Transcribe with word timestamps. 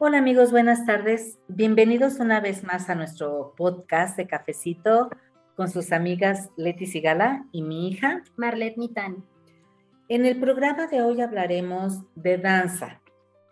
Hola 0.00 0.18
amigos, 0.18 0.52
buenas 0.52 0.86
tardes. 0.86 1.40
Bienvenidos 1.48 2.20
una 2.20 2.38
vez 2.38 2.62
más 2.62 2.88
a 2.88 2.94
nuestro 2.94 3.52
podcast 3.56 4.16
de 4.16 4.28
Cafecito 4.28 5.10
con 5.56 5.68
sus 5.68 5.90
amigas 5.90 6.50
Leti 6.56 6.86
Sigala 6.86 7.44
y 7.50 7.62
mi 7.62 7.88
hija 7.88 8.22
Marlet 8.36 8.76
Mitani. 8.76 9.24
En 10.08 10.24
el 10.24 10.38
programa 10.38 10.86
de 10.86 11.02
hoy 11.02 11.20
hablaremos 11.20 12.02
de 12.14 12.38
danza 12.38 13.00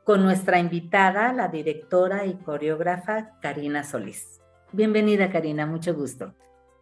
con 0.05 0.23
nuestra 0.23 0.61
invitada, 0.61 1.33
la 1.33 1.49
directora 1.49 2.27
y 2.27 2.35
coreógrafa 2.35 3.41
Karina 3.43 3.83
Solís. 3.83 4.41
Bienvenida 4.71 5.33
Karina, 5.33 5.67
mucho 5.67 5.95
gusto. 5.95 6.33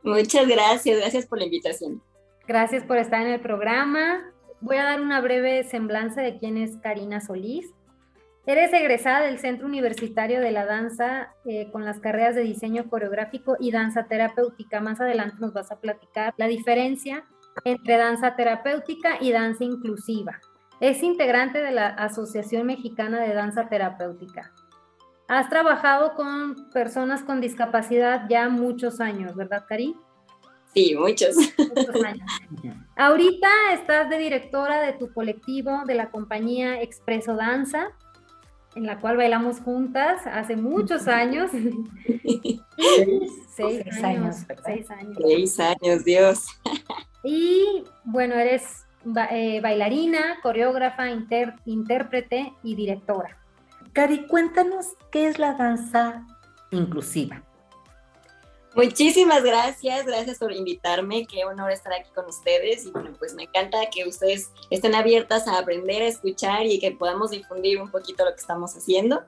Muchas 0.03 0.47
gracias, 0.47 0.99
gracias 0.99 1.25
por 1.25 1.39
la 1.39 1.47
invitación. 1.47 2.03
Gracias 2.47 2.85
por 2.85 2.99
estar 2.99 3.23
en 3.23 3.33
el 3.33 3.41
programa. 3.41 4.31
Voy 4.61 4.77
a 4.77 4.85
dar 4.85 5.01
una 5.01 5.23
breve 5.23 5.65
semblanza 5.65 6.21
de 6.21 6.37
quién 6.37 6.59
es 6.59 6.77
Karina 6.83 7.23
Solís. 7.23 7.73
Eres 8.47 8.75
egresada 8.75 9.23
del 9.23 9.39
Centro 9.39 9.67
Universitario 9.67 10.41
de 10.41 10.51
la 10.51 10.67
Danza 10.67 11.33
eh, 11.47 11.71
con 11.73 11.87
las 11.87 11.99
carreras 11.99 12.35
de 12.35 12.43
diseño 12.43 12.91
coreográfico 12.91 13.57
y 13.59 13.71
danza 13.71 14.05
terapéutica. 14.05 14.81
Más 14.81 15.01
adelante 15.01 15.37
nos 15.41 15.55
vas 15.55 15.73
a 15.73 15.81
platicar 15.81 16.35
la 16.37 16.47
diferencia 16.47 17.25
entre 17.65 17.97
danza 17.97 18.37
terapéutica 18.37 19.17
y 19.19 19.33
danza 19.33 19.65
inclusiva. 19.65 20.41
Es 20.81 21.03
integrante 21.03 21.63
de 21.63 21.71
la 21.71 21.87
Asociación 21.87 22.67
Mexicana 22.67 23.19
de 23.23 23.33
Danza 23.33 23.69
Terapéutica. 23.69 24.53
Has 25.27 25.49
trabajado 25.49 26.15
con 26.15 26.71
personas 26.71 27.23
con 27.23 27.41
discapacidad 27.41 28.27
ya 28.29 28.51
muchos 28.51 29.01
años, 29.01 29.35
¿verdad, 29.35 29.65
Cari? 29.67 29.97
Sí, 30.75 30.95
muchos. 30.95 31.37
muchos 31.37 32.05
años. 32.05 32.31
Ahorita 32.97 33.49
estás 33.73 34.11
de 34.11 34.19
directora 34.19 34.83
de 34.83 34.93
tu 34.93 35.11
colectivo 35.15 35.85
de 35.87 35.95
la 35.95 36.11
compañía 36.11 36.83
Expreso 36.83 37.37
Danza 37.37 37.93
en 38.75 38.87
la 38.87 38.99
cual 38.99 39.17
bailamos 39.17 39.61
juntas 39.61 40.27
hace 40.27 40.57
muchos 40.57 41.07
años. 41.09 41.51
seis, 43.55 44.03
años, 44.03 44.37
seis 44.65 44.91
años. 44.91 45.17
Seis 45.21 45.61
años, 45.61 46.05
Dios. 46.05 46.47
Y 47.23 47.85
bueno, 48.05 48.35
eres 48.35 48.87
eh, 49.31 49.61
bailarina, 49.61 50.39
coreógrafa, 50.43 51.09
intérprete 51.65 52.53
y 52.63 52.75
directora. 52.75 53.39
Cari, 53.93 54.27
cuéntanos 54.27 54.87
qué 55.13 55.29
es 55.29 55.39
la 55.39 55.55
danza 55.55 56.27
inclusiva. 56.71 57.43
Muchísimas 58.77 59.45
gracias, 59.45 60.05
gracias 60.05 60.39
por 60.39 60.53
invitarme, 60.53 61.27
qué 61.27 61.45
honor 61.45 61.71
estar 61.71 61.93
aquí 61.93 62.11
con 62.13 62.27
ustedes 62.27 62.85
y 62.85 62.91
bueno, 62.91 63.13
pues 63.19 63.33
me 63.35 63.45
encanta 63.45 63.79
que 63.89 64.05
ustedes 64.05 64.51
estén 64.69 64.97
abiertas 64.97 65.47
a 65.47 65.59
aprender, 65.59 66.03
a 66.03 66.09
escuchar 66.09 66.67
y 66.67 66.81
que 66.81 66.91
podamos 66.91 67.31
difundir 67.31 67.81
un 67.81 67.91
poquito 67.91 68.25
lo 68.25 68.33
que 68.33 68.41
estamos 68.41 68.75
haciendo. 68.77 69.23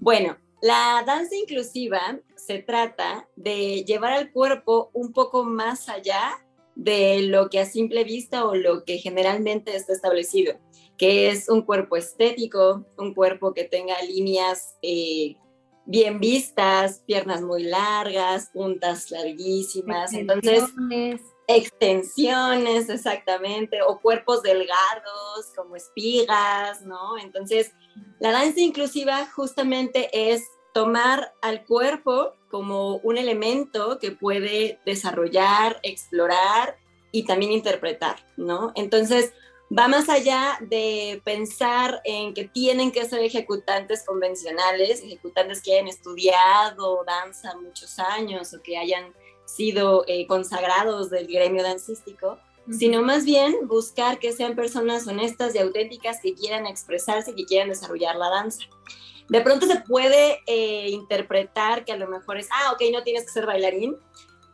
Bueno, 0.00 0.38
la 0.62 1.04
danza 1.06 1.36
inclusiva 1.36 2.18
se 2.34 2.60
trata 2.60 3.28
de 3.36 3.84
llevar 3.84 4.12
al 4.12 4.32
cuerpo 4.32 4.90
un 4.94 5.12
poco 5.12 5.44
más 5.44 5.90
allá 5.90 6.38
de 6.74 7.22
lo 7.22 7.50
que 7.50 7.60
a 7.60 7.66
simple 7.66 8.04
vista 8.04 8.46
o 8.46 8.54
lo 8.54 8.84
que 8.84 8.96
generalmente 8.96 9.76
está 9.76 9.92
establecido, 9.92 10.54
que 10.96 11.28
es 11.28 11.50
un 11.50 11.60
cuerpo 11.60 11.96
estético, 11.96 12.86
un 12.96 13.12
cuerpo 13.12 13.52
que 13.52 13.64
tenga 13.64 14.00
líneas 14.02 14.76
eh, 14.80 15.36
bien 15.88 16.20
vistas, 16.20 17.02
piernas 17.06 17.40
muy 17.40 17.62
largas, 17.64 18.50
puntas 18.52 19.10
larguísimas, 19.10 20.12
entonces 20.12 20.64
extensiones 21.46 22.90
exactamente, 22.90 23.80
o 23.80 23.98
cuerpos 23.98 24.42
delgados 24.42 25.46
como 25.56 25.76
espigas, 25.76 26.82
¿no? 26.82 27.16
Entonces, 27.16 27.72
la 28.20 28.32
danza 28.32 28.60
inclusiva 28.60 29.24
justamente 29.34 30.10
es 30.12 30.46
tomar 30.74 31.32
al 31.40 31.64
cuerpo 31.64 32.34
como 32.50 32.96
un 32.98 33.16
elemento 33.16 33.98
que 33.98 34.12
puede 34.12 34.78
desarrollar, 34.84 35.80
explorar 35.82 36.76
y 37.12 37.24
también 37.24 37.52
interpretar, 37.52 38.16
¿no? 38.36 38.72
Entonces, 38.74 39.32
va 39.76 39.88
más 39.88 40.08
allá 40.08 40.58
de 40.60 41.20
pensar 41.24 42.00
en 42.04 42.32
que 42.32 42.44
tienen 42.44 42.90
que 42.90 43.04
ser 43.04 43.20
ejecutantes 43.20 44.04
convencionales, 44.04 45.02
ejecutantes 45.02 45.62
que 45.62 45.74
hayan 45.74 45.88
estudiado 45.88 47.04
danza 47.04 47.54
muchos 47.56 47.98
años 47.98 48.54
o 48.54 48.62
que 48.62 48.78
hayan 48.78 49.12
sido 49.44 50.04
eh, 50.06 50.26
consagrados 50.26 51.10
del 51.10 51.26
gremio 51.26 51.62
dancístico, 51.62 52.38
sino 52.70 53.02
más 53.02 53.24
bien 53.24 53.66
buscar 53.66 54.18
que 54.18 54.32
sean 54.32 54.54
personas 54.54 55.06
honestas 55.06 55.54
y 55.54 55.58
auténticas 55.58 56.20
que 56.22 56.34
quieran 56.34 56.66
expresarse 56.66 57.30
y 57.30 57.34
que 57.34 57.44
quieran 57.44 57.68
desarrollar 57.68 58.16
la 58.16 58.28
danza. 58.28 58.64
De 59.28 59.40
pronto 59.42 59.66
se 59.66 59.80
puede 59.80 60.40
eh, 60.46 60.88
interpretar 60.88 61.84
que 61.84 61.92
a 61.92 61.96
lo 61.96 62.08
mejor 62.08 62.38
es, 62.38 62.48
ah, 62.50 62.72
ok, 62.72 62.82
no 62.92 63.02
tienes 63.02 63.24
que 63.24 63.32
ser 63.32 63.46
bailarín. 63.46 63.96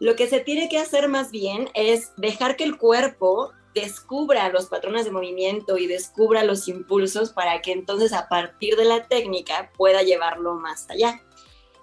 Lo 0.01 0.17
que 0.17 0.29
se 0.29 0.41
tiene 0.41 0.69
que 0.69 0.79
hacer 0.79 1.09
más 1.09 1.31
bien 1.31 1.71
es 1.75 2.13
dejar 2.17 2.57
que 2.57 2.65
el 2.65 2.77
cuerpo 2.77 3.53
descubra 3.75 4.49
los 4.51 4.67
patrones 4.67 5.05
de 5.05 5.11
movimiento 5.11 5.77
y 5.79 5.87
descubra 5.87 6.45
los 6.45 6.69
impulsos 6.69 7.33
para 7.33 7.61
que 7.61 7.73
entonces 7.73 8.13
a 8.13 8.29
partir 8.29 8.77
de 8.77 8.85
la 8.85 9.09
técnica 9.09 9.71
pueda 9.77 10.03
llevarlo 10.03 10.55
más 10.55 10.89
allá. 10.91 11.21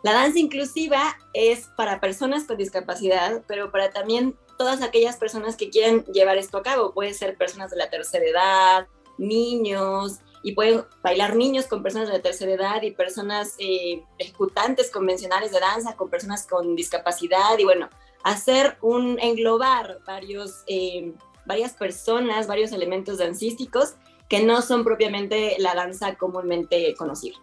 La 0.03 0.13
danza 0.13 0.39
inclusiva 0.39 1.17
es 1.33 1.69
para 1.77 1.99
personas 1.99 2.45
con 2.45 2.57
discapacidad, 2.57 3.43
pero 3.47 3.71
para 3.71 3.91
también 3.91 4.35
todas 4.57 4.81
aquellas 4.81 5.17
personas 5.17 5.55
que 5.55 5.69
quieren 5.69 6.03
llevar 6.05 6.37
esto 6.37 6.57
a 6.57 6.63
cabo. 6.63 6.93
Puede 6.93 7.13
ser 7.13 7.37
personas 7.37 7.69
de 7.69 7.77
la 7.77 7.89
tercera 7.89 8.25
edad, 8.25 8.87
niños, 9.19 10.19
y 10.43 10.53
pueden 10.53 10.85
bailar 11.03 11.35
niños 11.35 11.67
con 11.67 11.83
personas 11.83 12.07
de 12.07 12.15
la 12.15 12.21
tercera 12.21 12.53
edad 12.53 12.81
y 12.81 12.91
personas 12.91 13.55
eh, 13.59 14.03
ejecutantes 14.17 14.89
convencionales 14.89 15.51
de 15.51 15.59
danza 15.59 15.95
con 15.95 16.09
personas 16.09 16.47
con 16.47 16.75
discapacidad 16.75 17.57
y 17.59 17.63
bueno, 17.63 17.89
hacer 18.23 18.77
un 18.81 19.19
englobar 19.19 19.99
varios 20.05 20.63
eh, 20.67 21.13
varias 21.45 21.73
personas, 21.73 22.47
varios 22.47 22.71
elementos 22.71 23.17
dancísticos 23.17 23.95
que 24.29 24.43
no 24.43 24.61
son 24.61 24.83
propiamente 24.83 25.55
la 25.59 25.75
danza 25.75 26.15
comúnmente 26.15 26.93
conocida. 26.97 27.35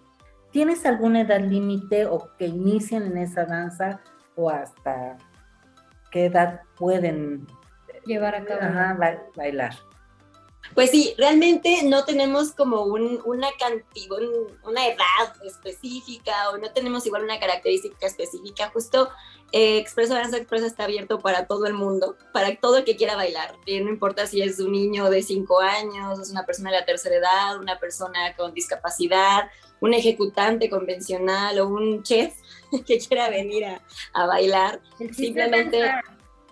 ¿Tienes 0.51 0.87
alguna 0.87 1.21
edad 1.21 1.41
límite 1.41 2.07
o 2.07 2.31
que 2.39 2.47
inician 2.47 3.03
en 3.05 3.19
esa 3.19 3.45
danza 3.45 4.01
o 4.37 4.49
hasta 4.49 5.19
qué 6.11 6.27
edad 6.27 6.63
pueden 6.77 7.47
llevar 8.07 8.35
a 8.35 8.45
cabo 8.45 8.61
bailar? 9.37 9.75
Pues 10.75 10.91
sí, 10.91 11.15
realmente 11.19 11.83
no 11.85 12.05
tenemos 12.05 12.53
como 12.53 12.83
una 12.85 13.49
cantidad, 13.59 14.19
una 14.65 14.87
edad 14.87 15.45
específica 15.45 16.51
o 16.51 16.59
no 16.59 16.71
tenemos 16.73 17.05
igual 17.07 17.25
una 17.25 17.41
característica 17.41 18.07
específica. 18.07 18.71
Justo 18.73 19.09
eh, 19.53 19.79
Expreso 19.79 20.15
Danza 20.15 20.37
Expresa 20.37 20.67
está 20.67 20.85
abierto 20.85 21.21
para 21.21 21.47
todo 21.47 21.67
el 21.67 21.75
mundo, 21.75 22.17
para 22.33 22.55
todo 22.57 22.79
el 22.79 22.85
que 22.85 22.97
quiera 22.97 23.17
bailar. 23.17 23.55
Eh, 23.67 23.81
no 23.81 23.89
importa 23.89 24.27
si 24.27 24.43
es 24.43 24.61
un 24.61 24.73
niño 24.73 25.09
de 25.11 25.23
5 25.23 25.61
años, 25.61 26.21
es 26.21 26.31
una 26.31 26.45
persona 26.45 26.71
de 26.71 26.81
la 26.81 26.85
tercera 26.85 27.17
edad, 27.17 27.59
una 27.59 27.79
persona 27.79 28.35
con 28.37 28.53
discapacidad, 28.53 29.51
un 29.81 29.95
ejecutante 29.95 30.69
convencional 30.69 31.59
o 31.61 31.69
un 31.69 32.03
chef 32.03 32.35
que 32.87 32.99
quiera 32.99 33.31
venir 33.31 33.65
a, 33.65 33.83
a 34.13 34.27
bailar. 34.27 34.81
Simplemente 35.13 35.91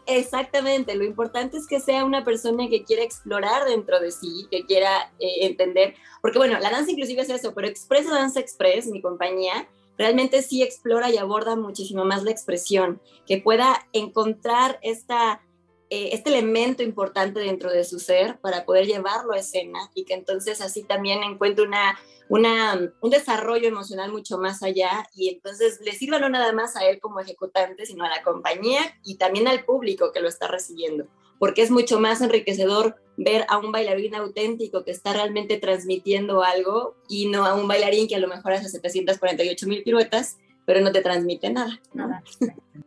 Exactamente, 0.07 0.95
lo 0.95 1.03
importante 1.05 1.57
es 1.57 1.67
que 1.67 1.81
sea 1.81 2.05
una 2.05 2.25
persona 2.25 2.69
que 2.69 2.85
quiera 2.85 3.03
explorar 3.03 3.65
dentro 3.67 3.99
de 3.99 4.13
sí, 4.13 4.47
que 4.53 4.65
quiera 4.65 5.13
eh, 5.19 5.47
entender, 5.47 5.95
porque 6.23 6.39
bueno, 6.39 6.61
la 6.61 6.71
danza 6.71 6.93
inclusive 6.93 7.23
es 7.23 7.31
eso, 7.31 7.53
pero 7.55 7.67
Express 7.67 8.09
Danza 8.09 8.39
Express, 8.39 8.87
mi 8.87 9.03
compañía, 9.03 9.69
realmente 9.99 10.43
sí 10.43 10.63
explora 10.63 11.11
y 11.11 11.19
aborda 11.19 11.57
muchísimo 11.57 12.05
más 12.05 12.23
la 12.23 12.31
expresión, 12.31 13.01
que 13.27 13.39
pueda 13.39 13.89
encontrar 13.93 14.79
esta 14.83 15.41
eh, 15.89 16.11
este 16.13 16.31
elemento 16.31 16.83
importante 16.83 17.39
dentro 17.39 17.71
de 17.71 17.85
su 17.85 18.01
ser 18.01 18.41
para 18.41 18.65
poder 18.65 18.87
llevarlo 18.87 19.33
a 19.33 19.39
escena 19.39 19.79
y 19.95 20.05
que 20.05 20.15
entonces 20.15 20.61
así 20.61 20.83
también 20.83 21.23
encuentre 21.23 21.65
una, 21.65 21.97
una, 22.29 22.93
un 23.01 23.11
desarrollo 23.11 23.69
emocional 23.69 24.11
mucho 24.11 24.37
más 24.37 24.65
allá 24.65 25.09
y 25.15 25.29
entonces 25.29 25.81
le 25.85 25.93
sirva 25.93 26.19
no 26.19 26.29
nada 26.29 26.53
más 26.53 26.75
a 26.75 26.85
él 26.87 26.99
como 26.99 27.21
ejecutante, 27.21 27.87
sino 27.87 28.05
a 28.05 28.09
la 28.09 28.23
compañía 28.23 28.81
y 29.05 29.15
también 29.15 29.47
al 29.47 29.65
público 29.65 30.11
que 30.13 30.21
lo 30.21 30.29
está 30.29 30.49
recibiendo, 30.49 31.07
porque 31.39 31.63
es 31.63 31.71
mucho 31.71 32.01
más 32.01 32.21
enriquecedor 32.21 32.97
ver 33.17 33.47
a 33.49 33.59
un 33.59 33.71
bailarín 33.71 34.17
auténtico 34.17 34.85
que 34.85 34.91
está 34.91 35.13
realmente 35.13 35.57
transmitiendo 35.57 36.43
algo 36.43 36.97
y 37.09 37.29
no 37.29 37.47
a 37.47 37.55
un 37.55 37.69
bailarín 37.69 38.09
que 38.09 38.17
a 38.17 38.21
lo 38.21 38.27
mejor 38.27 38.55
hace 38.55 38.69
748 38.69 39.67
mil 39.69 39.85
piruetas 39.85 40.39
pero 40.67 40.81
no 40.81 40.93
te 40.93 41.01
transmite 41.01 41.51
nada. 41.51 41.81
Nada. 41.95 42.23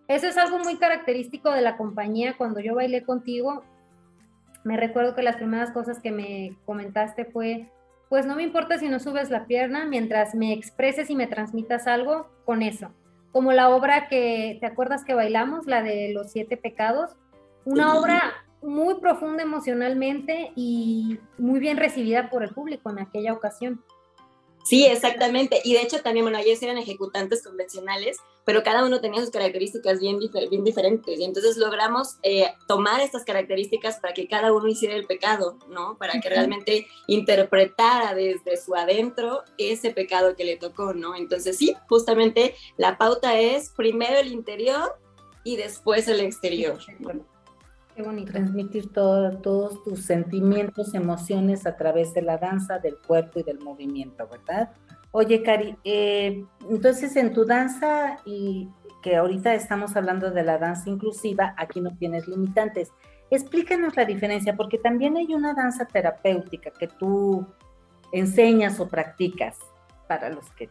Eso 0.08 0.28
es 0.28 0.38
algo 0.38 0.60
muy 0.60 0.78
característico 0.78 1.50
de 1.52 1.62
la 1.62 1.78
compañía. 1.78 2.36
Cuando 2.38 2.60
yo 2.60 2.76
bailé 2.76 3.04
contigo, 3.04 3.64
me 4.64 4.78
recuerdo 4.78 5.16
que 5.16 5.24
las 5.24 5.38
primeras 5.38 5.72
cosas 5.72 6.00
que 6.00 6.12
me 6.12 6.56
comentaste 6.66 7.26
fue, 7.26 7.72
pues 8.10 8.26
no 8.26 8.36
me 8.36 8.44
importa 8.44 8.78
si 8.78 8.90
no 8.90 9.00
subes 9.00 9.30
la 9.30 9.46
pierna, 9.46 9.86
mientras 9.86 10.36
me 10.36 10.54
expreses 10.54 11.10
y 11.10 11.16
me 11.16 11.28
transmitas 11.28 11.88
algo 11.88 12.30
con 12.46 12.62
eso. 12.62 12.92
Como 13.31 13.54
la 13.54 13.70
obra 13.70 14.08
que, 14.10 14.58
¿te 14.60 14.66
acuerdas 14.66 15.06
que 15.06 15.14
bailamos? 15.14 15.66
La 15.66 15.81
de 15.81 16.12
los 16.14 16.31
siete 16.31 16.58
pecados. 16.58 17.16
Una 17.64 17.96
obra 17.96 18.34
muy 18.62 18.96
profunda 18.96 19.44
emocionalmente 19.44 20.52
y 20.56 21.20
muy 21.38 21.60
bien 21.60 21.78
recibida 21.78 22.30
por 22.30 22.44
el 22.44 22.50
público 22.50 22.90
en 22.90 23.00
aquella 23.00 23.34
ocasión. 23.34 23.81
Sí, 24.69 24.86
exactamente. 24.86 25.62
Y 25.63 25.74
de 25.74 25.81
hecho 25.81 26.04
también, 26.04 26.25
bueno, 26.25 26.38
ellos 26.38 26.62
eran 26.62 26.77
ejecutantes 26.77 27.42
convencionales, 27.42 28.18
pero 28.45 28.62
cada 28.62 28.86
uno 28.86 29.01
tenía 29.01 29.19
sus 29.19 29.31
características 29.31 30.00
bien, 30.00 30.19
bien 30.19 30.63
diferentes. 30.63 31.19
Y 31.19 31.24
entonces 31.24 31.57
logramos 31.57 32.19
eh, 32.21 32.45
tomar 32.68 33.01
estas 33.01 33.25
características 33.25 34.00
para 34.00 34.13
que 34.13 34.27
cada 34.27 34.54
uno 34.54 34.68
hiciera 34.68 34.94
el 34.94 35.07
pecado, 35.07 35.57
¿no? 35.69 35.98
Para 35.98 36.21
que 36.21 36.30
realmente 36.30 36.86
interpretara 37.07 38.13
desde 38.13 38.57
su 38.57 38.75
adentro 38.75 39.44
ese 39.57 39.89
pecado 39.89 40.36
que 40.36 40.44
le 40.44 40.57
tocó, 40.57 40.94
¿no? 40.94 41.16
Entonces 41.16 41.57
sí, 41.57 41.75
justamente 41.88 42.54
la 42.77 43.00
pauta 43.00 43.39
es 43.39 43.69
primero 43.69 44.19
el 44.19 44.31
interior 44.31 45.00
y 45.44 45.56
después 45.56 46.07
el 46.07 46.19
exterior. 46.19 46.77
Qué 48.00 48.04
bonito. 48.04 48.31
Transmitir 48.31 48.94
todos 48.94 49.84
tus 49.84 50.06
sentimientos, 50.06 50.94
emociones 50.94 51.66
a 51.66 51.75
través 51.75 52.13
de 52.13 52.22
la 52.22 52.38
danza, 52.38 52.80
del 52.80 52.98
cuerpo 52.98 53.42
y 53.42 53.44
del 53.44 53.60
movimiento, 53.60 54.25
¿verdad? 54.25 54.72
Oye, 55.12 55.44
Cari, 55.44 55.75
eh, 55.84 56.46
entonces 56.69 57.18
en 57.18 57.34
tu 57.34 57.44
danza, 57.44 58.16
y 58.24 58.69
que 59.04 59.18
ahorita 59.18 59.54
estamos 59.54 59.98
hablando 59.98 60.31
de 60.31 60.44
la 60.44 60.57
danza 60.57 60.90
inclusiva, 60.90 61.54
aquí 61.57 61.81
no 61.81 61.94
tienes 61.98 62.25
limitantes. 62.25 62.94
Explícanos 63.31 63.98
la 63.98 64.06
diferencia, 64.06 64.56
porque 64.56 64.78
también 64.78 65.18
hay 65.18 65.34
una 65.34 65.54
danza 65.54 65.84
terapéutica 65.84 66.72
que 66.72 66.88
tú 66.88 67.45
enseñas 68.13 68.80
o 68.80 68.88
practicas. 68.88 69.57
Para 70.07 70.30
los 70.30 70.50
que 70.52 70.69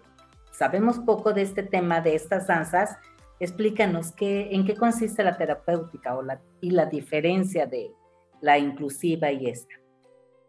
sabemos 0.50 0.98
poco 1.00 1.34
de 1.34 1.42
este 1.42 1.62
tema, 1.62 2.00
de 2.00 2.14
estas 2.14 2.46
danzas, 2.46 2.96
explícanos 3.40 4.12
qué, 4.12 4.48
en 4.52 4.64
qué 4.64 4.74
consiste 4.74 5.22
la 5.24 5.36
terapéutica 5.36 6.16
o 6.16 6.22
la, 6.22 6.40
y 6.60 6.70
la 6.70 6.86
diferencia 6.86 7.66
de 7.66 7.92
la 8.40 8.58
inclusiva 8.58 9.32
y 9.32 9.46
esta. 9.46 9.74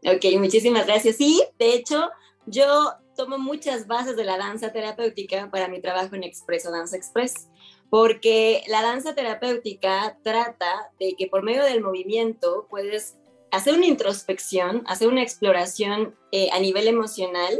Ok, 0.05 0.25
muchísimas 0.37 0.85
gracias. 0.85 1.17
Sí, 1.17 1.43
de 1.57 1.73
hecho, 1.73 2.09
yo 2.45 2.93
tomo 3.15 3.37
muchas 3.37 3.87
bases 3.87 4.15
de 4.15 4.23
la 4.23 4.37
danza 4.37 4.71
terapéutica 4.71 5.49
para 5.51 5.67
mi 5.67 5.81
trabajo 5.81 6.15
en 6.15 6.23
Expreso 6.23 6.71
Danza 6.71 6.95
Express, 6.95 7.49
porque 7.89 8.63
la 8.67 8.81
danza 8.81 9.13
terapéutica 9.13 10.17
trata 10.23 10.91
de 10.99 11.15
que 11.17 11.27
por 11.27 11.43
medio 11.43 11.63
del 11.63 11.81
movimiento 11.81 12.67
puedes 12.69 13.17
hacer 13.51 13.73
una 13.73 13.87
introspección, 13.87 14.83
hacer 14.85 15.07
una 15.07 15.21
exploración 15.21 16.15
eh, 16.31 16.49
a 16.53 16.59
nivel 16.59 16.87
emocional 16.87 17.59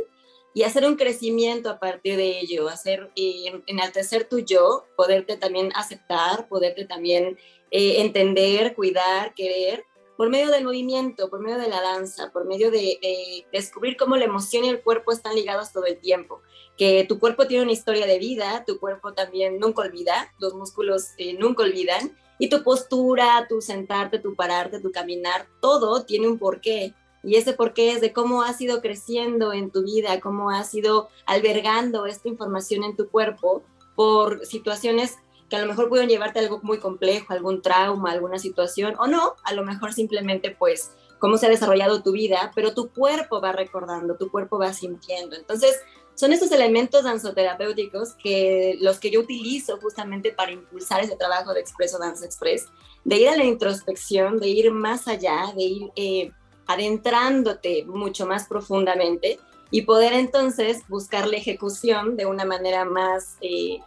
y 0.54 0.64
hacer 0.64 0.86
un 0.86 0.96
crecimiento 0.96 1.70
a 1.70 1.80
partir 1.80 2.18
de 2.18 2.40
ello, 2.40 2.70
hacer, 2.70 3.12
eh, 3.16 3.62
enaltecer 3.68 4.28
tu 4.28 4.40
yo, 4.40 4.86
poderte 4.98 5.38
también 5.38 5.72
aceptar, 5.76 6.48
poderte 6.48 6.86
también 6.86 7.38
eh, 7.72 8.02
entender, 8.02 8.76
cuidar, 8.76 9.34
querer, 9.36 9.86
por 10.18 10.30
medio 10.30 10.52
del 10.52 10.66
movimiento, 10.66 11.30
por 11.30 11.40
medio 11.40 11.58
de 11.58 11.70
la 11.70 11.82
danza, 11.82 12.30
por 12.34 12.46
medio 12.46 12.72
de, 12.72 13.46
descubrir 13.54 13.96
cómo 13.96 14.18
la 14.18 14.26
emoción 14.26 14.66
y 14.66 14.70
el 14.70 14.82
cuerpo 14.82 15.14
están 15.14 15.34
ligados 15.34 15.72
todo 15.72 15.86
el 15.86 15.98
tiempo, 15.98 16.42
que 16.78 17.06
tu 17.08 17.20
cuerpo 17.20 17.48
tiene 17.48 17.64
una 17.64 17.72
historia 17.72 18.06
de 18.06 18.20
vida, 18.20 18.66
tu 18.68 18.80
cuerpo 18.80 19.14
también 19.14 19.60
nunca 19.60 19.84
olvida, 19.84 20.34
los 20.40 20.56
músculos 20.56 21.12
eh, 21.18 21.36
nunca 21.36 21.64
olvidan, 21.64 22.18
y 22.38 22.50
tu 22.50 22.64
postura, 22.64 23.46
tu 23.48 23.62
sentarte, 23.62 24.20
tu 24.20 24.36
pararte, 24.36 24.80
tu 24.80 24.92
caminar, 24.92 25.48
todo 25.62 26.04
tiene 26.06 26.28
un 26.28 26.40
porqué. 26.40 26.94
Y 27.24 27.36
ese 27.36 27.54
porqué 27.54 27.92
es 27.92 28.02
de 28.02 28.14
cómo 28.14 28.44
has 28.44 28.60
ido 28.62 28.82
creciendo 28.82 29.54
en 29.54 29.72
tu 29.72 29.84
vida, 29.84 30.20
cómo 30.20 30.50
has 30.50 30.74
ido 30.74 31.10
albergando 31.26 32.06
esta 32.06 32.30
información 32.30 32.84
en 32.84 32.96
tu 32.96 33.10
cuerpo 33.10 33.64
por 33.96 34.46
situaciones 34.46 35.18
que 35.50 35.56
a 35.56 35.62
lo 35.62 35.68
mejor 35.68 35.90
pudieron 35.90 36.10
llevarte 36.10 36.40
a 36.40 36.44
algo 36.44 36.60
muy 36.62 36.78
complejo, 36.78 37.34
algún 37.34 37.62
trauma, 37.62 38.12
alguna 38.12 38.38
situación, 38.38 38.96
o 39.00 39.08
no, 39.08 39.34
a 39.44 39.54
lo 39.54 39.66
mejor 39.66 39.94
simplemente 39.94 40.52
pues 40.52 40.92
cómo 41.18 41.38
se 41.38 41.48
ha 41.48 41.50
desarrollado 41.50 42.02
tu 42.02 42.12
vida, 42.12 42.52
pero 42.56 42.74
tu 42.74 42.92
cuerpo 42.92 43.42
va 43.42 43.52
recordando, 43.52 44.16
tu 44.16 44.32
cuerpo 44.32 44.58
va 44.58 44.74
sintiendo. 44.74 45.36
Entonces, 45.36 45.80
son 46.16 46.34
estos 46.34 46.52
elementos 46.52 47.04
danzoterapéuticos 47.04 48.14
que 48.16 48.78
los 48.82 49.00
que 49.00 49.10
yo 49.10 49.22
utilizo 49.22 49.78
justamente 49.80 50.32
para 50.32 50.52
impulsar 50.52 51.02
ese 51.02 51.16
trabajo 51.16 51.54
de 51.54 51.62
Expreso 51.62 51.98
Dance 51.98 52.26
Express, 52.26 52.68
de 53.06 53.18
ir 53.18 53.30
a 53.30 53.38
la 53.38 53.46
introspección, 53.46 54.40
de 54.40 54.48
ir 54.50 54.72
más 54.72 55.08
allá, 55.08 55.54
de 55.56 55.64
ir 55.64 55.92
eh, 55.96 56.32
adentrándote 56.70 57.84
mucho 57.86 58.28
más 58.28 58.48
profundamente 58.48 59.40
y 59.72 59.82
poder 59.82 60.14
entonces 60.14 60.88
buscar 60.88 61.28
la 61.28 61.38
ejecución 61.38 62.16
de 62.16 62.28
una 62.28 62.46
manera 62.46 62.86
más 62.86 63.38
eh, 63.42 63.80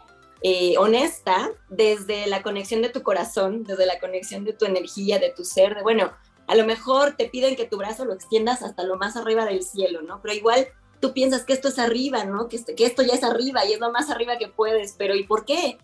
eh, 0.43 0.75
honesta 0.79 1.53
desde 1.69 2.27
la 2.27 2.43
conexión 2.43 2.83
de 2.83 2.89
tu 2.89 3.05
corazón, 3.05 3.63
desde 3.63 3.87
la 3.87 4.01
conexión 4.01 4.45
de 4.45 4.53
tu 4.53 4.65
energía, 4.65 5.21
de 5.21 5.31
tu 5.31 5.45
ser, 5.45 5.77
bueno, 5.85 6.13
a 6.49 6.57
lo 6.57 6.67
mejor 6.67 7.15
te 7.17 7.29
piden 7.29 7.55
que 7.55 7.67
tu 7.67 7.77
brazo 7.77 8.05
lo 8.05 8.15
extiendas 8.15 8.63
hasta 8.63 8.83
lo 8.83 8.97
más 8.97 9.17
arriba 9.17 9.45
del 9.45 9.63
cielo, 9.63 10.03
¿no? 10.03 10.21
Pero 10.21 10.35
igual 10.35 10.67
tú 10.99 11.13
piensas 11.13 11.45
que 11.45 11.53
esto 11.53 11.69
es 11.69 11.79
arriba, 11.79 12.25
¿no? 12.25 12.49
Que, 12.49 12.65
que 12.65 12.85
esto 12.85 13.03
ya 13.05 13.15
es 13.15 13.23
arriba 13.23 13.65
y 13.65 13.75
es 13.75 13.79
lo 13.79 13.93
más 13.93 14.11
arriba 14.11 14.39
que 14.39 14.49
puedes, 14.49 14.97
pero 14.99 15.15
¿y 15.15 15.23
por 15.23 15.45
qué? 15.45 15.79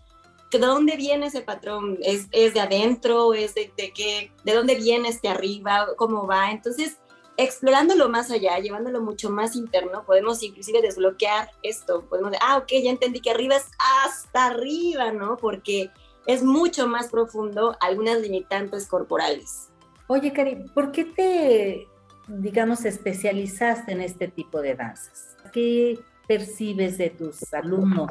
¿De 0.50 0.58
dónde 0.58 0.96
viene 0.96 1.26
ese 1.26 1.42
patrón? 1.42 1.98
¿Es, 2.02 2.28
es 2.32 2.54
de 2.54 2.60
adentro? 2.60 3.34
¿Es 3.34 3.54
de, 3.54 3.70
de 3.76 3.92
qué? 3.92 4.32
¿De 4.44 4.54
dónde 4.54 4.76
viene 4.76 5.08
este 5.08 5.28
arriba? 5.28 5.88
¿Cómo 5.96 6.26
va? 6.26 6.50
Entonces, 6.50 6.98
explorándolo 7.38 8.08
más 8.08 8.30
allá, 8.30 8.58
llevándolo 8.58 9.00
mucho 9.00 9.30
más 9.30 9.54
interno, 9.56 10.04
podemos 10.04 10.42
inclusive 10.42 10.82
desbloquear 10.82 11.50
esto. 11.62 12.04
Podemos 12.08 12.32
decir, 12.32 12.46
ah, 12.46 12.58
ok, 12.58 12.68
ya 12.82 12.90
entendí 12.90 13.20
que 13.20 13.30
arriba 13.30 13.56
es 13.56 13.70
hasta 14.04 14.46
arriba, 14.46 15.12
¿no? 15.12 15.36
Porque 15.36 15.90
es 16.26 16.42
mucho 16.42 16.88
más 16.88 17.08
profundo 17.08 17.76
algunas 17.80 18.20
limitantes 18.20 18.88
corporales. 18.88 19.68
Oye, 20.08 20.32
Cari, 20.32 20.56
¿por 20.74 20.90
qué 20.90 21.04
te, 21.04 21.86
digamos, 22.26 22.84
especializaste 22.84 23.92
en 23.92 24.00
este 24.00 24.28
tipo 24.28 24.60
de 24.60 24.74
danzas? 24.74 25.36
¿Qué 25.52 25.98
percibes 26.26 26.98
de 26.98 27.10
tus 27.10 27.52
alumnos 27.54 28.10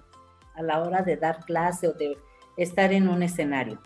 a 0.56 0.64
la 0.64 0.82
hora 0.82 1.02
de 1.02 1.18
dar 1.18 1.44
clase 1.46 1.88
o 1.88 1.94
de 1.94 2.18
estar 2.58 2.92
en 2.92 3.08
un 3.08 3.24
escenario? 3.24 3.80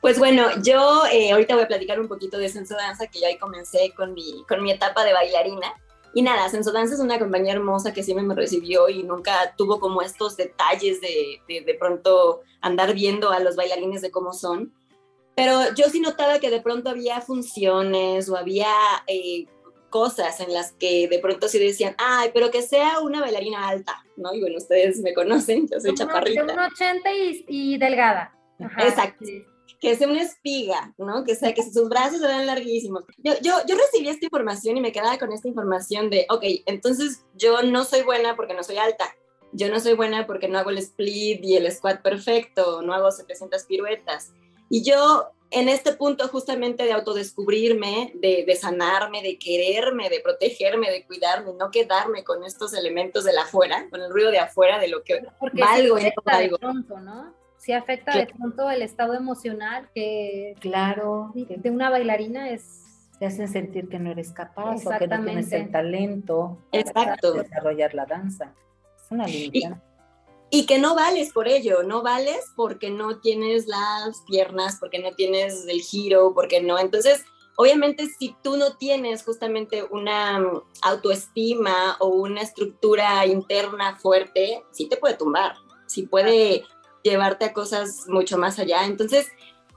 Pues 0.00 0.18
bueno, 0.18 0.48
yo 0.62 1.04
eh, 1.12 1.30
ahorita 1.30 1.54
voy 1.54 1.62
a 1.62 1.68
platicar 1.68 2.00
un 2.00 2.08
poquito 2.08 2.36
de 2.36 2.48
Senso 2.48 2.74
Danza, 2.74 3.06
que 3.06 3.20
ya 3.20 3.28
ahí 3.28 3.38
comencé 3.38 3.94
con 3.96 4.14
mi, 4.14 4.44
con 4.48 4.60
mi 4.62 4.72
etapa 4.72 5.04
de 5.04 5.12
bailarina. 5.12 5.72
Y 6.12 6.22
nada, 6.22 6.48
Senso 6.48 6.72
Danza 6.72 6.94
es 6.94 7.00
una 7.00 7.20
compañía 7.20 7.52
hermosa 7.52 7.92
que 7.92 8.02
siempre 8.02 8.26
me 8.26 8.34
recibió 8.34 8.88
y 8.88 9.04
nunca 9.04 9.54
tuvo 9.56 9.78
como 9.78 10.02
estos 10.02 10.36
detalles 10.36 11.00
de, 11.00 11.40
de, 11.46 11.74
pronto 11.74 12.42
andar 12.60 12.94
viendo 12.94 13.30
a 13.30 13.38
los 13.38 13.54
bailarines 13.54 14.02
de 14.02 14.10
cómo 14.10 14.32
son. 14.32 14.74
Pero 15.36 15.72
yo 15.76 15.88
sí 15.88 16.00
notaba 16.00 16.40
que 16.40 16.50
de 16.50 16.60
pronto 16.60 16.90
había 16.90 17.20
funciones 17.20 18.28
o 18.28 18.36
había 18.36 18.72
eh, 19.06 19.46
cosas 19.92 20.40
en 20.40 20.52
las 20.52 20.72
que 20.72 21.06
de 21.06 21.20
pronto 21.20 21.46
sí 21.46 21.60
decían, 21.60 21.94
ay, 21.98 22.30
pero 22.34 22.50
que 22.50 22.62
sea 22.62 22.98
una 22.98 23.20
bailarina 23.20 23.68
alta, 23.68 24.04
¿no? 24.16 24.34
Y 24.34 24.40
bueno, 24.40 24.58
ustedes 24.58 25.00
me 25.00 25.14
conocen, 25.14 25.68
yo 25.68 25.78
soy 25.78 25.94
chaparrita. 25.94 26.42
De 26.42 26.52
1,80 26.52 27.00
y, 27.14 27.44
y 27.46 27.78
delgada. 27.78 28.34
Exacto 28.58 29.24
que 29.82 29.96
sea 29.96 30.06
una 30.06 30.22
espiga, 30.22 30.94
¿no? 30.96 31.24
Que 31.24 31.34
sea 31.34 31.52
que 31.52 31.64
sus 31.64 31.88
brazos 31.88 32.22
eran 32.22 32.46
larguísimos. 32.46 33.02
Yo, 33.18 33.32
yo, 33.42 33.56
yo 33.66 33.76
recibí 33.76 34.08
esta 34.08 34.26
información 34.26 34.76
y 34.76 34.80
me 34.80 34.92
quedaba 34.92 35.18
con 35.18 35.32
esta 35.32 35.48
información 35.48 36.08
de, 36.08 36.24
ok, 36.30 36.44
entonces 36.66 37.26
yo 37.34 37.62
no 37.64 37.82
soy 37.82 38.02
buena 38.02 38.36
porque 38.36 38.54
no 38.54 38.62
soy 38.62 38.76
alta. 38.76 39.12
Yo 39.52 39.68
no 39.68 39.80
soy 39.80 39.94
buena 39.94 40.24
porque 40.24 40.46
no 40.46 40.60
hago 40.60 40.70
el 40.70 40.78
split 40.78 41.44
y 41.44 41.56
el 41.56 41.70
squat 41.70 42.00
perfecto, 42.00 42.80
no 42.82 42.94
hago 42.94 43.10
700 43.10 43.64
piruetas. 43.64 44.32
Y 44.70 44.84
yo 44.84 45.32
en 45.52 45.68
este 45.68 45.92
punto 45.92 46.28
justamente 46.28 46.84
de 46.84 46.92
autodescubrirme, 46.92 48.12
de, 48.14 48.44
de 48.46 48.56
sanarme, 48.56 49.22
de 49.22 49.38
quererme, 49.38 50.08
de 50.08 50.20
protegerme, 50.20 50.90
de 50.90 51.04
cuidarme, 51.06 51.52
no 51.58 51.70
quedarme 51.70 52.24
con 52.24 52.44
estos 52.44 52.74
elementos 52.74 53.24
de 53.24 53.32
la 53.32 53.42
afuera, 53.42 53.86
con 53.90 54.00
el 54.00 54.10
ruido 54.10 54.30
de 54.30 54.38
afuera, 54.38 54.78
de 54.78 54.88
lo 54.88 55.02
que 55.02 55.22
Porque 55.38 55.60
valgo 55.60 55.98
y 55.98 56.04
no 56.04 56.10
valgo. 56.24 56.58
Pronto, 56.58 56.98
¿no? 56.98 57.42
sí 57.62 57.72
afecta 57.72 58.18
de 58.18 58.26
pronto 58.26 58.68
el 58.70 58.82
estado 58.82 59.14
emocional 59.14 59.88
que, 59.94 60.56
claro, 60.58 61.30
de 61.34 61.70
una 61.70 61.90
bailarina 61.90 62.50
es... 62.50 62.80
Te 63.20 63.26
hacen 63.26 63.46
sentir 63.46 63.88
que 63.88 64.00
no 64.00 64.10
eres 64.10 64.32
capaz 64.32 64.84
o 64.84 64.98
que 64.98 65.06
no 65.06 65.24
tienes 65.24 65.52
el 65.52 65.70
talento 65.70 66.58
Exacto. 66.72 67.30
para 67.30 67.42
desarrollar 67.44 67.94
la 67.94 68.04
danza. 68.04 68.52
Es 68.96 69.10
una 69.10 69.26
limitante. 69.26 69.80
Y, 70.54 70.66
que 70.66 70.78
no 70.78 70.94
vales 70.94 71.32
por 71.32 71.48
ello, 71.48 71.82
no 71.82 72.02
vales 72.02 72.52
porque 72.54 72.90
no 72.90 73.20
tienes 73.20 73.66
las 73.66 74.20
piernas, 74.26 74.76
porque 74.78 74.98
no 74.98 75.12
tienes 75.12 75.66
el 75.66 75.80
giro, 75.80 76.34
porque 76.34 76.60
no. 76.60 76.78
Entonces, 76.78 77.24
obviamente 77.56 78.06
si 78.18 78.36
tú 78.42 78.58
no 78.58 78.76
tienes 78.76 79.24
justamente 79.24 79.82
una 79.90 80.44
autoestima 80.82 81.96
o 82.00 82.08
una 82.08 82.42
estructura 82.42 83.24
interna 83.26 83.96
fuerte, 83.96 84.62
sí 84.72 84.88
te 84.88 84.98
puede 84.98 85.14
tumbar, 85.14 85.56
sí 85.86 86.02
puede 86.02 86.64
llevarte 87.02 87.46
a 87.46 87.52
cosas 87.52 88.06
mucho 88.08 88.36
más 88.36 88.58
allá. 88.58 88.84
Entonces, 88.84 89.28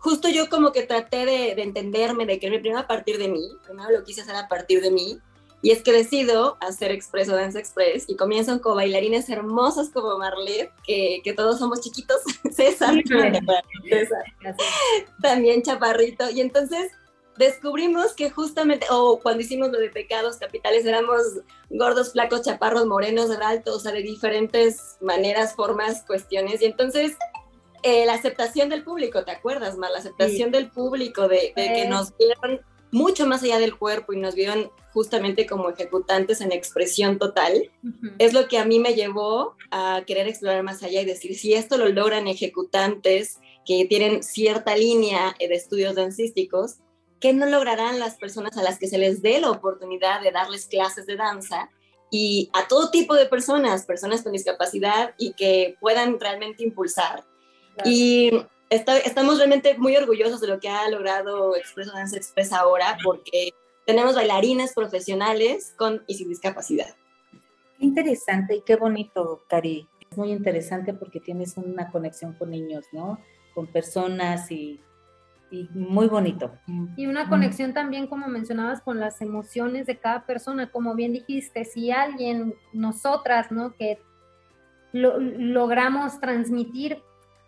justo 0.05 0.29
yo 0.29 0.49
como 0.49 0.71
que 0.71 0.83
traté 0.83 1.25
de, 1.25 1.51
entenderme, 1.53 2.25
de 2.25 2.39
quererme 2.39 2.59
primero 2.59 2.81
a 2.81 2.87
partir 2.87 3.17
de 3.17 3.27
mí, 3.27 3.49
primero 3.63 3.89
lo 3.89 4.03
quise 4.03 4.21
hacer 4.21 4.35
a 4.35 4.47
partir 4.47 4.81
de 4.81 4.91
mí, 4.91 5.17
y 5.65 5.71
es 5.71 5.81
que 5.81 5.91
decido 5.91 6.57
hacer 6.59 6.91
Expreso 6.91 7.35
Dance 7.35 7.57
Express 7.57 8.05
y 8.07 8.15
comienzan 8.15 8.59
con 8.59 8.75
bailarines 8.75 9.27
hermosos 9.29 9.89
como 9.89 10.15
Marlet, 10.19 10.71
que, 10.85 11.21
que 11.23 11.33
todos 11.33 11.57
somos 11.57 11.81
chiquitos, 11.81 12.21
César, 12.51 12.93
César, 13.89 14.23
también 15.23 15.63
chaparrito, 15.63 16.29
y 16.29 16.41
entonces 16.41 16.91
descubrimos 17.39 18.13
que 18.13 18.29
justamente, 18.29 18.85
o 18.91 19.19
cuando 19.19 19.41
hicimos 19.41 19.71
lo 19.71 19.79
de 19.79 19.89
pecados 19.89 20.37
capitales, 20.37 20.85
éramos 20.85 21.23
gordos, 21.71 22.11
flacos, 22.11 22.43
chaparros, 22.43 22.85
morenos, 22.85 23.31
altos, 23.31 23.77
o 23.77 23.79
sea, 23.79 23.91
de 23.91 24.03
diferentes 24.03 24.97
maneras, 25.01 25.55
formas, 25.55 26.03
cuestiones. 26.05 26.61
Y 26.61 26.65
entonces, 26.65 27.17
eh, 27.81 28.05
la 28.05 28.13
aceptación 28.13 28.69
del 28.69 28.83
público, 28.83 29.23
¿te 29.23 29.31
acuerdas, 29.31 29.79
Mar? 29.79 29.89
La 29.89 29.97
aceptación 29.97 30.51
del 30.51 30.69
público, 30.69 31.27
de, 31.27 31.53
que 31.55 31.87
nos 31.89 32.15
vieron 32.17 32.61
mucho 32.95 33.27
más 33.27 33.43
allá 33.43 33.59
del 33.59 33.77
cuerpo 33.77 34.13
y 34.13 34.17
nos 34.17 34.35
vieron 34.35 34.71
justamente 34.93 35.45
como 35.45 35.69
ejecutantes 35.69 36.39
en 36.39 36.53
expresión 36.53 37.19
total, 37.19 37.69
es 38.19 38.31
lo 38.31 38.47
que 38.47 38.57
a 38.57 38.63
mí 38.63 38.79
me 38.79 38.93
llevó 38.93 39.57
a 39.69 40.03
querer 40.07 40.29
explorar 40.29 40.63
más 40.63 40.81
allá 40.81 41.01
y 41.01 41.05
decir, 41.05 41.37
si 41.37 41.53
esto 41.53 41.77
lo 41.77 41.89
logran 41.89 42.29
ejecutantes 42.29 43.41
que 43.65 43.83
tienen 43.83 44.23
cierta 44.23 44.77
línea 44.77 45.35
de 45.37 45.53
estudios 45.53 45.95
dancísticos, 45.95 46.77
¿qué 47.19 47.33
no 47.33 47.45
lograrán 47.47 47.99
las 47.99 48.15
personas 48.15 48.57
a 48.57 48.63
las 48.63 48.79
que 48.79 48.87
se 48.87 48.97
les 48.97 49.21
dé 49.21 49.41
la 49.41 49.51
oportunidad 49.51 50.21
de 50.21 50.31
darles 50.31 50.65
clases 50.65 51.05
de 51.05 51.17
danza? 51.17 51.69
Y 52.11 52.49
a 52.53 52.69
todo 52.69 52.91
tipo 52.91 53.13
de 53.15 53.25
personas, 53.25 53.85
personas 53.85 54.23
con 54.23 54.31
discapacidad 54.31 55.15
y 55.17 55.33
que 55.33 55.75
puedan 55.81 56.17
realmente 56.17 56.63
impulsar. 56.63 57.25
Y 57.83 58.31
estamos 58.75 59.37
realmente 59.37 59.77
muy 59.77 59.95
orgullosos 59.95 60.41
de 60.41 60.47
lo 60.47 60.59
que 60.59 60.69
ha 60.69 60.89
logrado 60.89 61.55
Expreso 61.55 61.91
Danza 61.91 62.17
Express 62.17 62.53
ahora, 62.53 62.97
porque 63.03 63.53
tenemos 63.85 64.15
bailarines 64.15 64.73
profesionales 64.73 65.73
con 65.77 66.03
y 66.07 66.15
sin 66.15 66.29
discapacidad. 66.29 66.95
Qué 67.77 67.85
interesante 67.85 68.55
y 68.55 68.61
qué 68.61 68.75
bonito, 68.75 69.43
Cari. 69.47 69.87
Es 70.09 70.17
muy 70.17 70.31
interesante 70.31 70.93
porque 70.93 71.19
tienes 71.19 71.57
una 71.57 71.91
conexión 71.91 72.33
con 72.33 72.51
niños, 72.51 72.85
¿no? 72.91 73.19
Con 73.53 73.67
personas 73.67 74.49
y, 74.51 74.79
y 75.51 75.69
muy 75.73 76.07
bonito. 76.07 76.51
Y 76.95 77.07
una 77.07 77.29
conexión 77.29 77.73
también, 77.73 78.07
como 78.07 78.27
mencionabas, 78.27 78.81
con 78.81 78.99
las 78.99 79.21
emociones 79.21 79.85
de 79.85 79.97
cada 79.97 80.25
persona. 80.25 80.71
Como 80.71 80.95
bien 80.95 81.13
dijiste, 81.13 81.65
si 81.65 81.91
alguien, 81.91 82.55
nosotras, 82.73 83.51
¿no? 83.51 83.75
Que 83.75 84.01
logramos 84.93 86.19
transmitir 86.21 87.01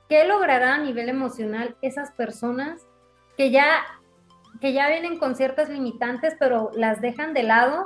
¿Qué 0.10 0.26
logrará 0.26 0.76
a 0.76 0.78
nivel 0.78 1.10
emocional 1.10 1.76
esas 1.82 2.12
personas 2.12 2.88
que 3.36 3.52
ya, 3.52 3.84
que 4.62 4.72
ya 4.72 4.88
vienen 4.88 5.20
con 5.20 5.36
ciertas 5.36 5.70
limitantes, 5.70 6.36
pero 6.40 6.72
las 6.74 7.02
dejan 7.02 7.34
de 7.34 7.44
lado 7.44 7.86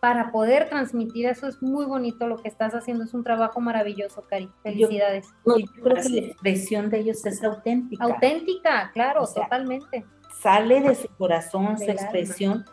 para 0.00 0.32
poder 0.32 0.68
transmitir? 0.68 1.26
Eso 1.26 1.48
es 1.48 1.62
muy 1.62 1.86
bonito 1.86 2.26
lo 2.26 2.36
que 2.36 2.48
estás 2.48 2.74
haciendo, 2.74 3.04
es 3.04 3.14
un 3.14 3.24
trabajo 3.24 3.60
maravilloso, 3.60 4.22
Cari. 4.28 4.50
Felicidades. 4.62 5.28
Yo, 5.46 5.54
creo 5.82 5.96
que 5.96 6.08
la 6.10 6.20
expresión 6.26 6.90
de 6.90 6.98
ellos 6.98 7.24
es 7.24 7.42
auténtica. 7.42 8.04
Auténtica, 8.04 8.90
claro, 8.92 9.26
totalmente. 9.26 10.04
Sale 10.42 10.80
de 10.82 10.94
su 10.94 11.08
corazón, 11.16 11.78
su 11.78 11.90
expresión. 11.90 12.66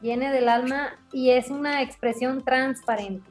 Viene 0.00 0.32
del 0.32 0.48
alma 0.48 0.98
y 1.12 1.30
es 1.30 1.50
una 1.50 1.82
expresión 1.82 2.44
transparente. 2.44 3.30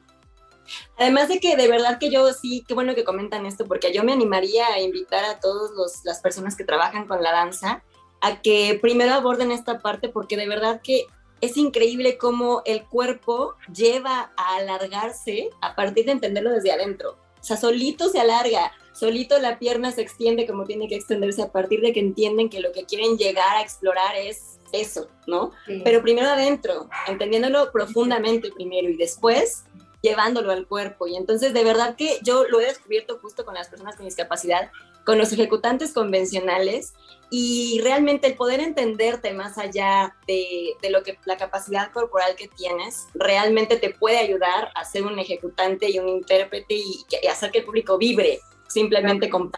Además 0.97 1.27
de 1.27 1.39
que 1.39 1.55
de 1.55 1.67
verdad 1.67 1.99
que 1.99 2.09
yo 2.09 2.31
sí, 2.33 2.63
qué 2.67 2.73
bueno 2.73 2.95
que 2.95 3.03
comentan 3.03 3.45
esto, 3.45 3.65
porque 3.65 3.93
yo 3.93 4.03
me 4.03 4.13
animaría 4.13 4.67
a 4.67 4.79
invitar 4.79 5.23
a 5.25 5.39
todas 5.39 5.71
las 6.03 6.19
personas 6.19 6.55
que 6.55 6.63
trabajan 6.63 7.07
con 7.07 7.21
la 7.23 7.31
danza 7.31 7.83
a 8.21 8.41
que 8.41 8.77
primero 8.81 9.13
aborden 9.13 9.51
esta 9.51 9.79
parte, 9.79 10.09
porque 10.09 10.37
de 10.37 10.47
verdad 10.47 10.81
que 10.83 11.07
es 11.41 11.57
increíble 11.57 12.17
cómo 12.17 12.61
el 12.65 12.85
cuerpo 12.85 13.55
lleva 13.73 14.31
a 14.37 14.55
alargarse 14.57 15.49
a 15.61 15.75
partir 15.75 16.05
de 16.05 16.11
entenderlo 16.11 16.51
desde 16.51 16.71
adentro. 16.71 17.17
O 17.39 17.43
sea, 17.43 17.57
solito 17.57 18.09
se 18.09 18.19
alarga, 18.19 18.71
solito 18.93 19.39
la 19.39 19.57
pierna 19.57 19.91
se 19.91 20.01
extiende 20.01 20.45
como 20.45 20.65
tiene 20.65 20.87
que 20.87 20.95
extenderse 20.95 21.41
a 21.41 21.51
partir 21.51 21.81
de 21.81 21.91
que 21.91 21.99
entienden 21.99 22.49
que 22.49 22.59
lo 22.59 22.71
que 22.71 22.85
quieren 22.85 23.17
llegar 23.17 23.57
a 23.57 23.61
explorar 23.63 24.15
es 24.15 24.59
eso, 24.71 25.07
¿no? 25.25 25.51
Pero 25.83 26.03
primero 26.03 26.29
adentro, 26.29 26.87
entendiéndolo 27.07 27.71
profundamente 27.71 28.51
primero 28.51 28.87
y 28.89 28.95
después 28.95 29.63
llevándolo 30.01 30.51
al 30.51 30.67
cuerpo. 30.67 31.07
Y 31.07 31.15
entonces, 31.15 31.53
de 31.53 31.63
verdad 31.63 31.95
que 31.95 32.19
yo 32.23 32.45
lo 32.47 32.59
he 32.59 32.65
descubierto 32.65 33.19
justo 33.19 33.45
con 33.45 33.53
las 33.53 33.69
personas 33.69 33.95
con 33.95 34.05
discapacidad, 34.05 34.71
con 35.05 35.17
los 35.17 35.31
ejecutantes 35.33 35.93
convencionales 35.93 36.93
y 37.29 37.79
realmente 37.83 38.27
el 38.27 38.35
poder 38.35 38.59
entenderte 38.59 39.33
más 39.33 39.57
allá 39.57 40.15
de, 40.27 40.73
de, 40.81 40.89
lo 40.89 41.01
que 41.01 41.17
la 41.25 41.37
capacidad 41.37 41.91
corporal 41.91 42.35
que 42.35 42.47
tienes 42.49 43.07
realmente 43.13 43.77
te 43.77 43.91
puede 43.91 44.17
ayudar 44.17 44.69
a 44.75 44.85
ser 44.85 45.03
un 45.03 45.17
ejecutante 45.17 45.89
y 45.89 45.97
un 45.97 46.09
intérprete 46.09 46.75
y, 46.75 47.05
hacer 47.29 47.51
que 47.51 47.59
el 47.59 47.65
público 47.65 47.97
vibre 47.97 48.39
simplemente 48.67 49.29
con 49.29 49.51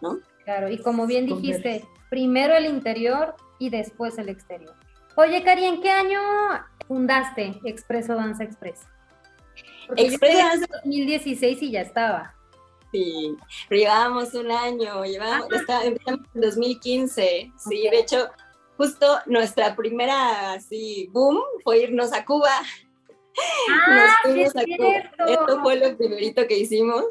¿no? 0.00 0.18
Claro, 0.44 0.68
y 0.70 0.78
como 0.78 1.06
bien 1.06 1.26
dijiste, 1.26 1.86
primero 2.10 2.54
el 2.54 2.66
interior 2.66 3.34
y 3.58 3.70
después 3.70 4.18
el 4.18 4.28
exterior. 4.28 4.74
Oye, 5.16 5.42
Cari, 5.42 5.64
¿en 5.64 5.80
qué 5.80 5.90
año 5.90 6.20
fundaste 6.86 7.60
Expreso 7.64 8.14
Danza 8.14 8.44
Express? 8.44 8.80
Express 9.96 10.68
2016 10.84 11.62
y 11.62 11.70
ya 11.72 11.82
estaba. 11.82 12.34
Sí, 12.92 13.36
pero 13.68 13.80
llevábamos 13.80 14.34
un 14.34 14.52
año, 14.52 15.04
llevábamos, 15.04 15.48
empezamos 15.50 16.28
en 16.34 16.40
2015, 16.40 17.52
sí, 17.56 17.88
de 17.90 17.98
hecho, 17.98 18.28
justo 18.76 19.18
nuestra 19.26 19.74
primera, 19.74 20.52
así, 20.52 21.08
boom, 21.12 21.40
fue 21.64 21.80
irnos 21.80 22.12
a 22.12 22.24
Cuba. 22.24 22.50
Ah, 23.68 24.28
Nos 24.28 24.54
a 24.54 24.62
Cuba. 24.62 25.26
Esto 25.26 25.60
fue 25.60 25.74
lo 25.74 25.96
primerito 25.96 26.46
que 26.46 26.56
hicimos. 26.56 27.04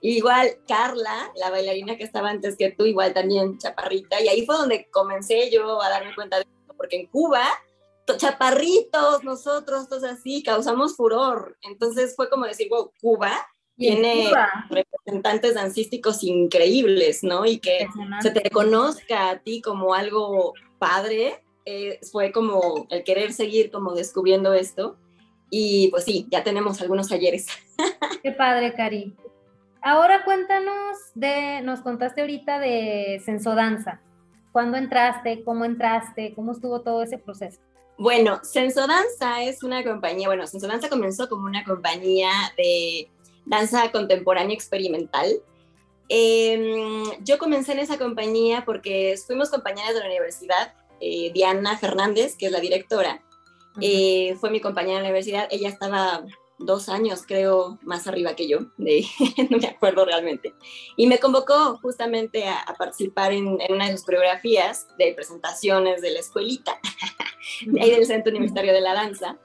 Igual 0.00 0.56
Carla, 0.66 1.30
la 1.36 1.50
bailarina 1.50 1.98
que 1.98 2.04
estaba 2.04 2.30
antes 2.30 2.56
que 2.56 2.70
tú, 2.70 2.86
igual 2.86 3.12
también 3.12 3.58
chaparrita, 3.58 4.18
y 4.22 4.28
ahí 4.28 4.46
fue 4.46 4.56
donde 4.56 4.88
comencé 4.90 5.50
yo 5.50 5.82
a 5.82 5.90
darme 5.90 6.14
cuenta 6.14 6.36
de 6.36 6.44
esto, 6.44 6.74
porque 6.78 6.96
en 6.96 7.06
Cuba 7.08 7.46
chaparritos, 8.14 9.24
nosotros, 9.24 9.88
todos 9.88 10.04
así, 10.04 10.42
causamos 10.42 10.96
furor. 10.96 11.56
Entonces 11.62 12.14
fue 12.14 12.30
como 12.30 12.46
decir, 12.46 12.68
wow, 12.70 12.92
Cuba 13.00 13.32
tiene 13.76 14.30
representantes 14.70 15.54
dancísticos 15.54 16.22
increíbles, 16.22 17.22
¿no? 17.22 17.44
Y 17.44 17.58
que 17.58 17.88
se 18.22 18.30
te 18.30 18.48
conozca 18.50 19.30
a 19.30 19.38
ti 19.40 19.60
como 19.60 19.94
algo 19.94 20.54
padre, 20.78 21.42
eh, 21.64 21.98
fue 22.10 22.32
como 22.32 22.86
el 22.90 23.04
querer 23.04 23.32
seguir 23.32 23.70
como 23.70 23.92
descubriendo 23.92 24.54
esto. 24.54 24.96
Y 25.50 25.88
pues 25.88 26.04
sí, 26.04 26.26
ya 26.30 26.42
tenemos 26.42 26.80
algunos 26.80 27.08
talleres. 27.08 27.46
Qué 28.22 28.32
padre, 28.32 28.72
Cari. 28.74 29.14
Ahora 29.82 30.24
cuéntanos 30.24 30.96
de, 31.14 31.60
nos 31.62 31.80
contaste 31.80 32.20
ahorita 32.20 32.58
de 32.58 33.20
Sensodanza. 33.24 34.00
¿Cuándo 34.52 34.78
entraste? 34.78 35.44
¿Cómo 35.44 35.64
entraste? 35.64 36.34
¿Cómo 36.34 36.52
estuvo 36.52 36.80
todo 36.80 37.02
ese 37.02 37.18
proceso? 37.18 37.60
Bueno, 37.98 38.40
Sensodanza 38.42 39.42
es 39.42 39.62
una 39.62 39.82
compañía, 39.82 40.28
bueno, 40.28 40.46
Sensodanza 40.46 40.90
comenzó 40.90 41.28
como 41.28 41.46
una 41.46 41.64
compañía 41.64 42.30
de 42.56 43.08
danza 43.46 43.90
contemporánea 43.90 44.54
experimental. 44.54 45.40
Em, 46.08 47.04
yo 47.24 47.38
comencé 47.38 47.72
en 47.72 47.78
esa 47.78 47.98
compañía 47.98 48.64
porque 48.66 49.16
fuimos 49.26 49.50
compañeras 49.50 49.94
de 49.94 50.00
la 50.00 50.06
universidad. 50.06 50.74
Eh, 51.00 51.30
Diana 51.32 51.78
Fernández, 51.78 52.36
que 52.36 52.46
es 52.46 52.52
la 52.52 52.60
directora, 52.60 53.22
eh, 53.80 54.36
fue 54.40 54.50
mi 54.50 54.60
compañera 54.60 54.98
en 54.98 55.02
la 55.02 55.08
universidad. 55.08 55.48
Ella 55.50 55.68
estaba 55.68 56.24
dos 56.58 56.88
años, 56.88 57.24
creo, 57.26 57.78
más 57.82 58.06
arriba 58.06 58.34
que 58.34 58.48
yo, 58.48 58.60
no 58.78 59.58
me 59.58 59.66
acuerdo 59.66 60.04
realmente. 60.04 60.54
Y 60.96 61.06
me 61.06 61.18
convocó 61.18 61.78
justamente 61.78 62.48
a, 62.48 62.64
participar 62.78 63.32
en, 63.32 63.58
una 63.68 63.86
de 63.86 63.92
sus 63.92 64.04
coreografías 64.04 64.86
de 64.98 65.12
presentaciones 65.14 66.00
de 66.00 66.12
la 66.12 66.20
escuelita, 66.20 66.78
de 67.66 67.80
ahí 67.80 67.90
del 67.90 68.06
Centro 68.06 68.30
Universitario 68.30 68.72
de 68.72 68.80
la 68.80 68.94
Danza. 68.94 69.38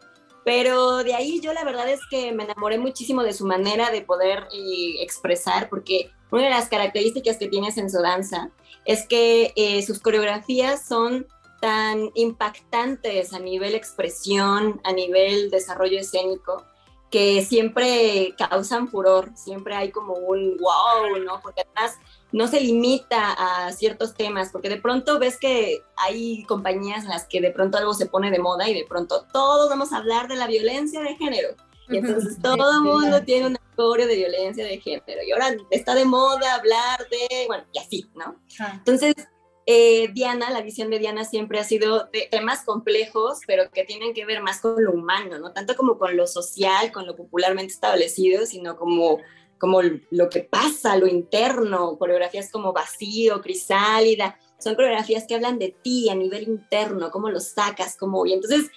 Pero 0.43 1.03
de 1.03 1.13
ahí 1.13 1.39
yo 1.39 1.53
la 1.53 1.63
verdad 1.63 1.87
es 1.87 1.99
que 2.09 2.31
me 2.31 2.45
enamoré 2.45 2.79
muchísimo 2.79 3.21
de 3.23 3.33
su 3.33 3.45
manera 3.45 3.91
de 3.91 4.01
poder 4.01 4.47
eh, 4.51 5.03
expresar, 5.03 5.69
porque 5.69 6.09
una 6.31 6.45
de 6.45 6.49
las 6.49 6.67
características 6.67 7.37
que 7.37 7.47
tiene 7.47 7.69
danza 8.01 8.49
es 8.85 9.05
que 9.07 9.53
eh, 9.55 9.83
sus 9.83 9.99
coreografías 9.99 10.87
son 10.87 11.27
tan 11.61 12.09
impactantes 12.15 13.33
a 13.33 13.39
nivel 13.39 13.75
expresión, 13.75 14.81
a 14.83 14.93
nivel 14.93 15.51
desarrollo 15.51 15.99
escénico, 15.99 16.65
que 17.11 17.45
siempre 17.45 18.33
causan 18.37 18.87
furor, 18.87 19.31
siempre 19.35 19.75
hay 19.75 19.91
como 19.91 20.13
un 20.13 20.57
wow, 20.57 21.19
¿no? 21.23 21.41
Porque 21.41 21.61
además 21.61 21.99
no 22.31 22.47
se 22.47 22.61
limita 22.61 23.35
a 23.37 23.71
ciertos 23.73 24.13
temas, 24.13 24.49
porque 24.51 24.69
de 24.69 24.77
pronto 24.77 25.19
ves 25.19 25.37
que 25.37 25.83
hay 25.97 26.43
compañías 26.45 27.03
en 27.03 27.09
las 27.09 27.27
que 27.27 27.41
de 27.41 27.51
pronto 27.51 27.77
algo 27.77 27.93
se 27.93 28.05
pone 28.05 28.31
de 28.31 28.39
moda 28.39 28.69
y 28.69 28.73
de 28.73 28.85
pronto 28.87 29.25
todos 29.33 29.69
vamos 29.69 29.91
a 29.91 29.97
hablar 29.97 30.29
de 30.29 30.37
la 30.37 30.47
violencia 30.47 31.01
de 31.01 31.15
género. 31.17 31.49
Y 31.89 31.97
entonces 31.97 32.37
todo 32.41 32.71
el 32.71 32.81
mundo 32.81 33.21
tiene 33.23 33.47
una 33.47 33.59
historia 33.69 34.07
de 34.07 34.15
violencia 34.15 34.63
de 34.63 34.79
género. 34.79 35.21
Y 35.27 35.31
ahora 35.33 35.53
está 35.71 35.93
de 35.93 36.05
moda 36.05 36.55
hablar 36.55 37.05
de, 37.09 37.45
bueno, 37.47 37.65
y 37.73 37.79
así, 37.79 38.09
¿no? 38.15 38.37
Entonces, 38.71 39.13
eh, 39.65 40.09
Diana, 40.13 40.49
la 40.49 40.61
visión 40.61 40.89
de 40.89 40.99
Diana 40.99 41.23
siempre 41.23 41.59
ha 41.59 41.63
sido 41.63 42.09
de 42.11 42.27
temas 42.31 42.63
complejos, 42.63 43.39
pero 43.45 43.69
que 43.71 43.83
tienen 43.83 44.13
que 44.13 44.25
ver 44.25 44.41
más 44.41 44.59
con 44.61 44.83
lo 44.83 44.91
humano, 44.91 45.37
no 45.39 45.53
tanto 45.53 45.75
como 45.75 45.97
con 45.97 46.17
lo 46.17 46.27
social, 46.27 46.91
con 46.91 47.05
lo 47.05 47.15
popularmente 47.15 47.73
establecido, 47.73 48.45
sino 48.45 48.75
como, 48.75 49.19
como 49.59 49.81
lo 50.09 50.29
que 50.29 50.41
pasa, 50.41 50.97
lo 50.97 51.07
interno, 51.07 51.97
coreografías 51.97 52.51
como 52.51 52.73
Vacío, 52.73 53.41
Crisálida, 53.41 54.37
son 54.57 54.75
coreografías 54.75 55.25
que 55.27 55.35
hablan 55.35 55.59
de 55.59 55.75
ti 55.81 56.09
a 56.09 56.15
nivel 56.15 56.43
interno, 56.43 57.11
cómo 57.11 57.29
lo 57.29 57.39
sacas, 57.39 57.97
cómo... 57.97 58.25
Y 58.25 58.33
entonces, 58.33 58.69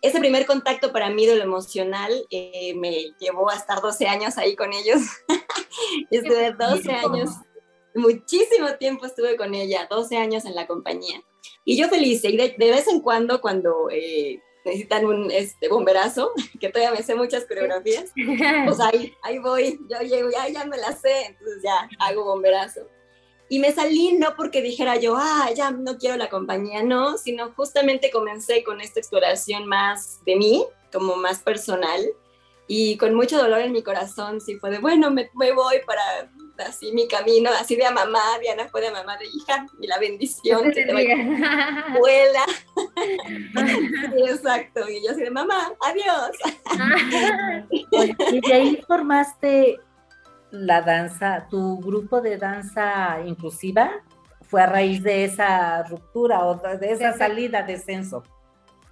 ese 0.00 0.18
primer 0.18 0.46
contacto 0.46 0.92
para 0.92 1.10
mí 1.10 1.26
de 1.26 1.36
lo 1.36 1.44
emocional 1.44 2.12
eh, 2.30 2.74
me 2.74 3.12
llevó 3.20 3.50
a 3.50 3.54
estar 3.54 3.80
12 3.80 4.06
años 4.06 4.38
ahí 4.38 4.56
con 4.56 4.72
ellos. 4.72 5.00
estuve 6.10 6.52
12 6.52 6.92
años, 6.92 7.30
muchísimo 7.94 8.74
tiempo 8.78 9.06
estuve 9.06 9.36
con 9.36 9.54
ella, 9.54 9.86
12 9.90 10.16
años 10.16 10.44
en 10.44 10.54
la 10.54 10.66
compañía. 10.66 11.22
Y 11.64 11.76
yo 11.76 11.88
feliz, 11.88 12.24
y 12.24 12.36
de, 12.36 12.54
vez 12.58 12.88
en 12.88 13.00
cuando, 13.00 13.40
cuando 13.40 13.88
eh, 13.90 14.40
necesitan 14.64 15.04
un 15.04 15.30
este, 15.30 15.68
bomberazo, 15.68 16.32
que 16.60 16.68
todavía 16.68 16.96
me 16.96 17.02
sé 17.02 17.14
muchas 17.14 17.44
coreografías, 17.44 18.12
pues 18.66 18.80
ahí, 18.80 19.14
ahí 19.22 19.38
voy, 19.38 19.78
yo 19.88 20.00
llego, 20.00 20.30
ya, 20.30 20.48
ya 20.48 20.64
me 20.64 20.76
la 20.76 20.92
sé, 20.92 21.26
entonces 21.26 21.62
ya 21.62 21.88
hago 21.98 22.24
bomberazo. 22.24 22.88
Y 23.48 23.58
me 23.58 23.72
salí 23.72 24.14
no 24.14 24.34
porque 24.34 24.62
dijera 24.62 24.96
yo, 24.96 25.14
ah, 25.18 25.50
ya 25.54 25.70
no 25.70 25.98
quiero 25.98 26.16
la 26.16 26.30
compañía, 26.30 26.82
no, 26.82 27.18
sino 27.18 27.52
justamente 27.52 28.10
comencé 28.10 28.64
con 28.64 28.80
esta 28.80 28.98
exploración 28.98 29.66
más 29.66 30.24
de 30.24 30.36
mí, 30.36 30.64
como 30.90 31.16
más 31.16 31.40
personal, 31.40 32.00
y 32.66 32.96
con 32.96 33.14
mucho 33.14 33.36
dolor 33.36 33.60
en 33.60 33.72
mi 33.72 33.82
corazón, 33.82 34.40
sí 34.40 34.56
fue 34.56 34.70
de, 34.70 34.78
bueno, 34.78 35.10
me, 35.10 35.30
me 35.34 35.52
voy 35.52 35.80
para 35.84 36.30
así 36.58 36.92
mi 36.92 37.08
camino, 37.08 37.50
así 37.50 37.76
de 37.76 37.86
a 37.86 37.90
mamá, 37.90 38.22
Diana 38.40 38.68
fue 38.68 38.80
de 38.80 38.90
mamá 38.90 39.16
de 39.16 39.26
hija, 39.26 39.66
y 39.80 39.86
la 39.86 39.98
bendición 39.98 40.70
que 40.72 40.84
te 40.84 40.92
vaya 40.92 41.14
abuela. 41.88 42.44
exacto, 44.28 44.88
y 44.88 45.04
yo 45.04 45.12
así 45.12 45.22
de 45.22 45.30
mamá, 45.30 45.72
adiós. 45.80 46.36
y 48.32 48.40
de 48.40 48.52
ahí 48.52 48.84
formaste 48.86 49.78
la 50.50 50.82
danza, 50.82 51.46
tu 51.50 51.80
grupo 51.80 52.20
de 52.20 52.36
danza 52.36 53.18
inclusiva 53.24 54.02
fue 54.52 54.60
a 54.60 54.66
raíz 54.66 55.02
de 55.02 55.24
esa 55.24 55.82
ruptura 55.84 56.44
o 56.44 56.56
de 56.76 56.92
esa 56.92 57.14
salida 57.14 57.62
de 57.62 57.78
censo. 57.78 58.22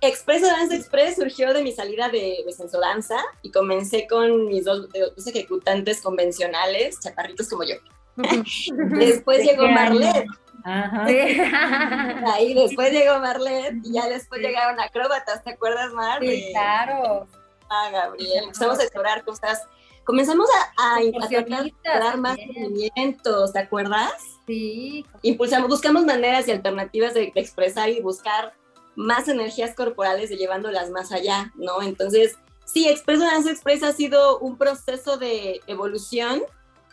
Expreso 0.00 0.46
Danza 0.46 0.74
Express 0.74 1.16
surgió 1.16 1.52
de 1.52 1.62
mi 1.62 1.72
salida 1.72 2.08
de, 2.08 2.44
de 2.44 2.78
Danza 2.78 3.16
y 3.42 3.50
comencé 3.50 4.06
con 4.08 4.46
mis 4.46 4.64
dos, 4.64 4.88
ejecutantes 5.26 6.00
convencionales, 6.00 6.98
chaparritos 7.00 7.48
como 7.48 7.64
yo. 7.64 7.76
después 8.16 9.44
llegó 9.44 9.68
Marlet. 9.68 10.26
Ahí 10.64 12.54
después 12.54 12.92
llegó 12.92 13.18
Marlet 13.18 13.76
y 13.84 13.94
ya 13.94 14.08
después 14.08 14.40
llegaron 14.40 14.78
acróbatas, 14.80 15.42
¿te 15.42 15.50
acuerdas, 15.50 15.92
Mar? 15.92 16.20
Sí, 16.20 16.48
claro. 16.52 17.26
Ah, 17.68 17.88
Gabriel, 17.92 18.44
empezamos 18.44 18.78
a 18.78 18.82
explorar 18.82 19.24
cosas 19.24 19.66
comenzamos 20.10 20.48
a, 20.76 20.96
a, 20.96 22.00
dar 22.00 22.18
más 22.18 22.36
movimientos, 22.36 23.52
¿te 23.52 23.60
acuerdas? 23.60 24.12
Sí. 24.44 25.06
Impulsamos, 25.22 25.68
buscamos 25.68 26.04
maneras 26.04 26.48
y 26.48 26.50
alternativas 26.50 27.14
de, 27.14 27.32
expresar 27.36 27.88
y 27.90 28.00
buscar 28.00 28.52
más 28.96 29.28
energías 29.28 29.74
corporales 29.74 30.30
y 30.30 30.36
llevándolas 30.36 30.90
más 30.90 31.12
allá, 31.12 31.52
¿no? 31.54 31.82
Entonces, 31.82 32.36
sí, 32.64 32.88
Expreso 32.88 33.24
Dance 33.24 33.50
Express 33.50 33.82
ha 33.82 33.92
sido 33.92 34.38
un 34.38 34.56
proceso 34.56 35.16
de 35.16 35.60
evolución 35.66 36.42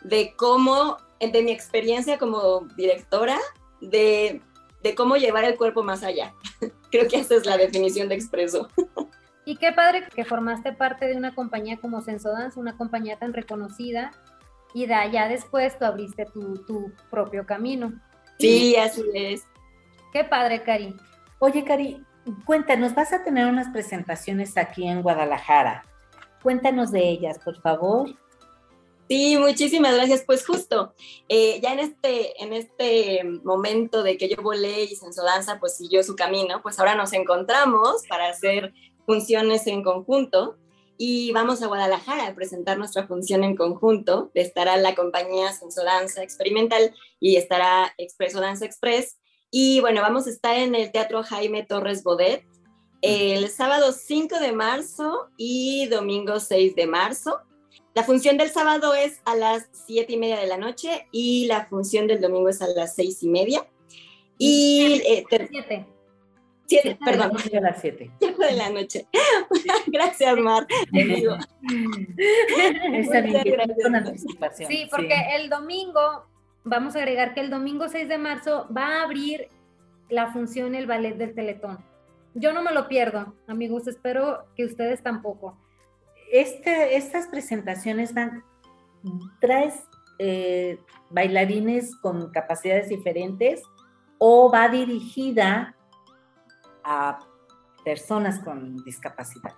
de 0.02 0.34
cómo, 0.36 0.98
de 1.20 1.42
mi 1.42 1.50
experiencia 1.50 2.18
como 2.18 2.60
directora, 2.76 3.38
de, 3.80 4.42
de 4.82 4.94
cómo 4.94 5.16
llevar 5.16 5.44
el 5.44 5.56
cuerpo 5.56 5.82
más 5.82 6.02
allá. 6.02 6.34
Creo 6.90 7.08
que 7.08 7.20
esa 7.20 7.34
es 7.34 7.46
la 7.46 7.56
definición 7.56 8.08
de 8.08 8.14
Expreso. 8.14 8.68
Y 9.44 9.56
qué 9.56 9.72
padre 9.72 10.06
que 10.14 10.26
formaste 10.26 10.72
parte 10.72 11.06
de 11.06 11.16
una 11.16 11.34
compañía 11.34 11.78
como 11.78 12.02
Sensodance, 12.02 12.60
una 12.60 12.76
compañía 12.76 13.18
tan 13.18 13.32
reconocida, 13.32 14.10
y 14.74 14.86
de 14.86 14.94
allá 14.94 15.28
después 15.28 15.78
tú 15.78 15.86
abriste 15.86 16.26
tu, 16.26 16.92
propio 17.10 17.46
camino. 17.46 17.92
Sí, 18.38 18.76
así 18.76 19.02
es. 19.14 19.44
Qué 20.12 20.24
padre, 20.24 20.62
Cari. 20.62 20.94
Oye, 21.40 21.64
Cari, 21.64 22.04
cuéntanos, 22.44 22.94
vas 22.94 23.12
a 23.12 23.22
tener 23.22 23.46
unas 23.46 23.68
presentaciones 23.68 24.56
aquí 24.56 24.86
en 24.88 25.02
Guadalajara. 25.02 25.84
Cuéntanos 26.42 26.90
de 26.90 27.08
ellas, 27.08 27.38
por 27.38 27.60
favor. 27.60 28.10
Sí, 29.08 29.38
muchísimas 29.38 29.94
gracias. 29.94 30.22
Pues 30.26 30.44
justo, 30.44 30.94
eh, 31.28 31.60
ya 31.62 31.72
en 31.72 31.78
este, 31.78 32.42
en 32.42 32.52
este 32.52 33.24
momento 33.44 34.02
de 34.02 34.18
que 34.18 34.28
yo 34.28 34.42
volé 34.42 34.84
y 34.84 34.96
Sensodanza 34.96 35.58
pues 35.60 35.76
siguió 35.76 36.02
su 36.02 36.16
camino, 36.16 36.60
pues 36.62 36.78
ahora 36.78 36.94
nos 36.94 37.12
encontramos 37.12 38.06
para 38.08 38.28
hacer 38.28 38.74
funciones 39.06 39.66
en 39.66 39.82
conjunto 39.82 40.56
y 40.98 41.32
vamos 41.32 41.62
a 41.62 41.68
Guadalajara 41.68 42.26
a 42.26 42.34
presentar 42.34 42.76
nuestra 42.76 43.06
función 43.06 43.44
en 43.44 43.56
conjunto. 43.56 44.30
Estará 44.34 44.76
la 44.76 44.96
compañía 44.96 45.52
Sensodanza 45.52 46.22
Experimental 46.22 46.92
y 47.20 47.36
estará 47.36 47.94
Expreso 47.96 48.40
Danza 48.40 48.66
Express. 48.66 49.18
Y 49.50 49.80
bueno, 49.80 50.02
vamos 50.02 50.26
a 50.26 50.30
estar 50.30 50.56
en 50.56 50.74
el 50.74 50.92
Teatro 50.92 51.22
Jaime 51.22 51.64
Torres 51.64 52.02
Bodet 52.02 52.44
el 53.00 53.48
sábado 53.48 53.92
5 53.92 54.40
de 54.40 54.52
marzo 54.52 55.30
y 55.36 55.86
domingo 55.86 56.40
6 56.40 56.74
de 56.74 56.86
marzo. 56.86 57.40
La 57.94 58.02
función 58.02 58.36
del 58.36 58.50
sábado 58.50 58.94
es 58.94 59.20
a 59.24 59.34
las 59.34 59.68
7 59.86 60.12
y 60.12 60.16
media 60.16 60.38
de 60.38 60.46
la 60.46 60.56
noche 60.56 61.06
y 61.12 61.46
la 61.46 61.66
función 61.66 62.06
del 62.06 62.20
domingo 62.20 62.48
es 62.48 62.60
a 62.60 62.68
las 62.68 62.94
6 62.94 63.22
y 63.22 63.28
media. 63.28 63.66
Y... 64.36 65.02
Eh, 65.06 65.24
Siete, 66.68 66.98
perdón. 67.02 67.32
A 67.34 67.60
las 67.60 67.80
siete. 67.80 68.10
Siete 68.18 68.44
de 68.44 68.52
la 68.52 68.68
noche. 68.68 69.06
gracias, 69.86 70.36
Mar. 70.36 70.66
Sí, 74.68 74.86
porque 74.90 75.14
el 75.34 75.48
domingo, 75.48 76.26
vamos 76.64 76.96
a 76.96 76.98
agregar 76.98 77.34
que 77.34 77.40
el 77.40 77.50
domingo 77.50 77.88
6 77.88 78.08
de 78.08 78.18
marzo 78.18 78.68
va 78.74 78.86
a 78.86 79.02
abrir 79.02 79.48
la 80.08 80.32
función 80.32 80.74
el 80.74 80.86
ballet 80.86 81.16
del 81.16 81.34
Teletón. 81.34 81.78
Yo 82.34 82.52
no 82.52 82.62
me 82.62 82.72
lo 82.72 82.88
pierdo, 82.88 83.34
amigos, 83.46 83.86
espero 83.86 84.46
que 84.54 84.64
ustedes 84.64 85.02
tampoco. 85.02 85.56
Este, 86.30 86.96
estas 86.96 87.26
presentaciones 87.26 88.14
dan, 88.14 88.44
traes 89.40 89.74
eh, 90.18 90.78
bailarines 91.10 91.96
con 91.96 92.30
capacidades 92.30 92.88
diferentes 92.88 93.62
o 94.18 94.50
va 94.50 94.68
dirigida 94.68 95.74
a 96.84 97.20
personas 97.84 98.38
con 98.40 98.76
discapacidad? 98.84 99.54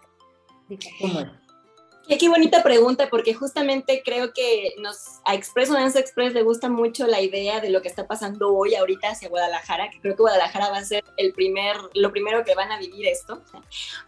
¿Cómo 1.00 1.20
Qué, 2.18 2.28
bonita 2.28 2.62
pregunta, 2.64 3.08
porque 3.08 3.34
justamente 3.34 4.02
creo 4.04 4.32
que 4.32 4.74
nos, 4.78 5.20
a 5.24 5.34
Expreso 5.36 5.74
Dance 5.74 5.98
Express 5.98 6.34
le 6.34 6.42
gusta 6.42 6.68
mucho 6.68 7.06
la 7.06 7.20
idea 7.20 7.60
de 7.60 7.70
lo 7.70 7.82
que 7.82 7.88
está 7.88 8.08
pasando 8.08 8.52
hoy, 8.52 8.74
ahorita 8.74 9.10
hacia 9.10 9.28
Guadalajara, 9.28 9.90
que 9.90 10.00
creo 10.00 10.16
que 10.16 10.22
Guadalajara 10.22 10.70
va 10.70 10.78
a 10.78 10.84
ser 10.84 11.04
el 11.16 11.32
primer, 11.32 11.76
lo 11.94 12.10
primero 12.10 12.44
que 12.44 12.56
van 12.56 12.72
a 12.72 12.78
vivir 12.78 13.06
esto, 13.06 13.40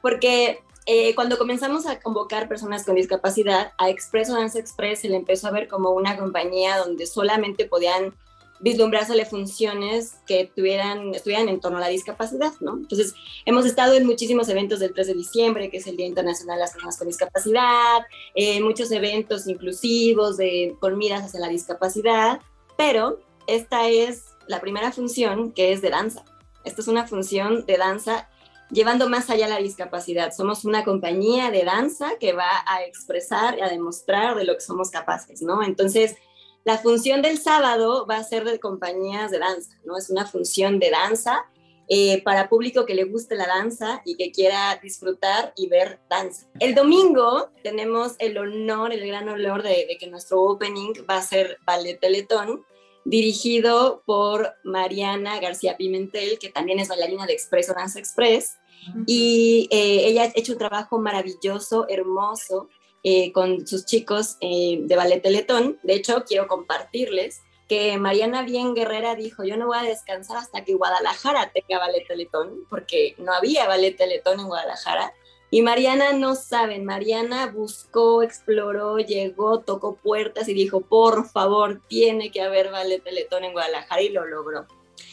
porque 0.01 0.62
eh, 0.87 1.15
cuando 1.15 1.38
comenzamos 1.38 1.87
a 1.87 2.01
convocar 2.01 2.49
personas 2.49 2.85
con 2.85 2.97
discapacidad, 2.97 3.73
a 3.79 3.88
Expreso 3.88 4.35
Dance 4.35 4.59
Express 4.59 5.01
se 5.01 5.09
le 5.09 5.17
empezó 5.17 5.47
a 5.47 5.53
ver 5.53 5.69
como 5.69 5.91
una 5.91 6.17
compañía 6.17 6.79
donde 6.79 7.07
solamente 7.07 7.67
podían 7.67 8.15
vislumbrarse 8.62 9.12
funciones 9.27 10.16
que 10.27 10.51
tuvieran, 10.55 11.14
estuvieran 11.14 11.48
en 11.48 11.61
torno 11.61 11.79
a 11.79 11.81
la 11.81 11.88
discapacidad, 11.88 12.53
¿no? 12.61 12.77
Entonces, 12.77 13.14
hemos 13.44 13.66
estado 13.66 13.94
en 13.94 14.07
muchísimos 14.07 14.48
eventos 14.48 14.81
del 14.81 14.94
3 14.94 15.09
de 15.09 15.14
diciembre, 15.14 15.70
que 15.70 15.79
es 15.79 15.87
el 15.87 15.96
Día 15.96 16.07
Internacional 16.07 16.57
de 16.57 16.61
las 16.61 16.72
Personas 16.72 16.96
con 16.96 17.09
Discapacidad, 17.09 18.03
en 18.35 18.62
muchos 18.62 18.90
eventos 18.92 19.46
inclusivos 19.46 20.37
de, 20.37 20.77
con 20.81 20.96
miras 20.96 21.25
hacia 21.25 21.40
la 21.40 21.48
discapacidad, 21.48 22.40
pero 22.77 23.20
esta 23.46 23.88
es 23.88 24.27
la 24.46 24.61
primera 24.61 24.92
función 24.92 25.53
que 25.53 25.72
es 25.72 25.83
de 25.83 25.90
danza. 25.90 26.25
Esta 26.64 26.81
es 26.81 26.88
una 26.88 27.07
función 27.07 27.66
de 27.66 27.77
danza 27.77 28.29
llevando 28.70 29.09
más 29.09 29.29
allá 29.29 29.48
la 29.48 29.59
discapacidad. 29.59 30.33
Somos 30.33 30.64
una 30.64 30.85
compañía 30.85 31.51
de 31.51 31.64
danza 31.64 32.12
que 32.18 32.33
va 32.33 32.64
a 32.66 32.85
expresar 32.85 33.61
a 33.62 33.68
demostrar 33.68 34.37
de 34.37 34.44
lo 34.44 34.55
que 34.55 34.61
somos 34.61 34.90
capaces, 34.90 35.42
¿no? 35.42 35.62
Entonces, 35.62 36.16
la 36.64 36.79
función 36.79 37.22
del 37.22 37.38
sábado 37.38 38.07
va 38.07 38.16
a 38.16 38.25
ser 38.25 38.44
de 38.44 38.61
compañías 38.61 39.31
de 39.31 39.38
danza, 39.38 39.77
¿no? 39.85 39.96
Es 39.96 40.11
una 40.11 40.27
función 40.27 40.79
de 40.79 40.90
danza 40.90 41.44
eh, 41.88 42.22
para 42.22 42.48
público 42.48 42.87
que 42.87 42.94
le 42.94 43.05
guste 43.05 43.35
la 43.35 43.46
danza 43.46 44.01
y 44.05 44.16
que 44.16 44.31
quiera 44.31 44.79
disfrutar 44.83 45.53
y 45.57 45.68
ver 45.68 46.01
danza. 46.09 46.46
El 46.61 46.75
domingo 46.75 47.51
tenemos 47.62 48.14
el 48.18 48.38
honor, 48.38 48.92
el 48.92 49.07
gran 49.07 49.29
honor 49.29 49.62
de, 49.62 49.96
que 49.98 50.07
nuestro 50.07 50.40
opening 50.40 50.92
va 51.11 51.16
a 51.16 51.22
ser 51.22 51.59
Ballet 51.66 51.98
Teletón, 51.98 52.64
dirigido 53.05 54.03
por 54.07 54.55
Mariana 54.62 55.40
García 55.40 55.77
Pimentel, 55.77 56.38
que 56.38 56.51
también 56.51 56.79
es 56.79 56.88
bailarina 56.88 57.27
de 57.27 57.33
Expreso 57.33 57.75
Danza 57.75 57.98
Express. 57.98 58.57
Y 59.07 59.68
eh, 59.70 60.07
ella 60.07 60.25
ha 60.25 60.33
hecho 60.35 60.53
un 60.53 60.59
trabajo 60.59 60.98
maravilloso, 60.98 61.87
hermoso, 61.88 62.68
eh, 63.03 63.33
con 63.33 63.67
sus 63.67 63.85
chicos 63.85 64.37
eh, 64.41 64.79
de 64.83 64.97
Ballet 64.97 65.21
Teletón. 65.21 65.79
De 65.83 65.95
hecho, 65.95 66.25
quiero 66.27 66.47
compartirles 66.47 67.43
que 67.69 67.97
Mariana 67.99 68.43
Bien 68.43 68.75
Guerrera 68.75 69.15
dijo, 69.15 69.45
yo 69.45 69.57
no 69.57 69.67
voy 69.67 69.79
a 69.79 69.83
descansar 69.83 70.37
hasta 70.37 70.65
que 70.65 70.75
Guadalajara 70.75 71.53
tenga 71.53 71.79
Ballet 71.79 72.07
Teletón, 72.07 72.67
porque 72.69 73.15
no 73.19 73.33
había 73.33 73.67
Ballet 73.67 73.97
Teletón 73.97 74.41
en 74.41 74.47
Guadalajara. 74.47 75.12
Y 75.51 75.62
Mariana 75.62 76.12
no 76.12 76.35
saben, 76.35 76.85
Mariana 76.85 77.47
buscó, 77.47 78.23
exploró, 78.23 78.99
llegó, 78.99 79.61
tocó 79.61 79.97
puertas 79.97 80.49
y 80.49 80.55
dijo, 80.55 80.81
por 80.81 81.29
favor, 81.29 81.83
tiene 81.88 82.31
que 82.31 82.41
haber 82.41 82.71
Ballet 82.71 83.03
Teletón 83.03 83.45
en 83.45 83.53
Guadalajara 83.53 84.03
y 84.03 84.09
lo 84.09 84.25
logró. 84.27 84.67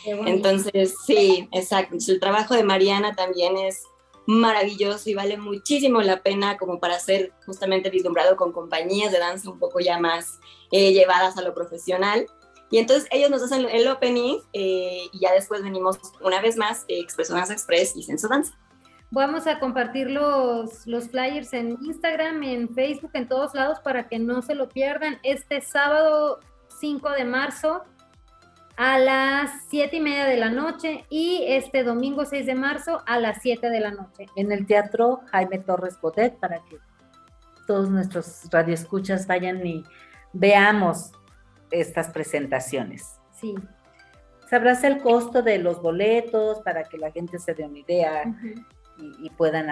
Entonces, 0.06 0.96
sí, 1.06 1.50
exacto. 1.52 1.98
El 2.08 2.20
trabajo 2.20 2.56
de 2.56 2.64
Mariana 2.64 3.16
también 3.16 3.58
es 3.58 3.84
maravilloso 4.30 5.10
y 5.10 5.16
vale 5.16 5.38
muchísimo 5.38 6.04
la 6.04 6.22
pena 6.22 6.56
como 6.58 6.80
para 6.80 7.00
ser 7.00 7.34
justamente 7.48 7.90
vislumbrado 7.90 8.36
con 8.36 8.52
compañías 8.52 9.12
de 9.12 9.18
danza 9.18 9.50
un 9.50 9.58
poco 9.58 9.80
ya 9.80 9.98
más 9.98 10.40
eh, 10.72 10.94
llevadas 10.94 11.36
a 11.38 11.42
lo 11.42 11.56
profesional. 11.56 12.28
Y 12.70 12.78
entonces 12.78 13.10
ellos 13.12 13.32
nos 13.32 13.42
hacen 13.42 13.68
el 13.68 13.88
opening 13.88 14.38
eh, 14.54 15.02
y 15.12 15.20
ya 15.20 15.34
después 15.34 15.64
venimos 15.64 15.98
una 16.22 16.40
vez 16.42 16.58
más 16.58 16.86
eh, 16.88 17.00
Expreso 17.00 17.34
Danza 17.34 17.54
Express 17.54 17.96
y 17.96 18.04
Senso 18.04 18.28
Danza. 18.28 18.56
Vamos 19.10 19.48
a 19.48 19.60
compartir 19.60 20.12
los, 20.12 20.86
los 20.86 21.10
flyers 21.10 21.52
en 21.54 21.80
Instagram, 21.82 22.44
en 22.44 22.70
Facebook, 22.76 23.10
en 23.16 23.28
todos 23.28 23.56
lados 23.56 23.80
para 23.80 24.08
que 24.08 24.20
no 24.20 24.44
se 24.44 24.54
lo 24.54 24.70
pierdan. 24.70 25.18
Este 25.24 25.60
sábado 25.62 26.40
5 26.80 27.10
de 27.14 27.26
marzo 27.26 27.82
a 28.80 28.98
las 28.98 29.52
7 29.68 29.98
y 29.98 30.00
media 30.00 30.24
de 30.24 30.38
la 30.38 30.50
noche 30.50 31.04
y 31.10 31.44
este 31.50 31.84
domingo 31.84 32.24
6 32.24 32.46
de 32.46 32.56
marzo 32.56 33.04
a 33.06 33.20
las 33.20 33.42
7 33.42 33.70
de 33.70 33.82
la 33.82 33.92
noche. 33.92 34.28
En 34.38 34.54
el 34.54 34.66
Teatro 34.66 35.20
Jaime 35.32 35.60
Torres 35.60 36.00
Bodet 36.02 36.40
para 36.40 36.60
que 36.60 36.78
todos 37.68 37.90
nuestros 37.90 38.48
radioescuchas 38.50 39.28
vayan 39.28 39.68
y 39.68 39.84
veamos 40.32 41.12
estas 41.72 42.08
presentaciones. 42.12 43.20
Sí. 43.34 43.54
¿Sabrás 44.50 44.86
el 44.86 45.00
costo 45.00 45.42
de 45.42 45.58
los 45.58 45.82
boletos 45.82 46.62
para 46.62 46.86
que 46.86 46.98
la 46.98 47.12
gente 47.12 47.38
se 47.38 47.54
dé 47.54 47.66
una 47.66 47.80
idea 47.80 48.34
y, 48.98 49.30
puedan 49.32 49.70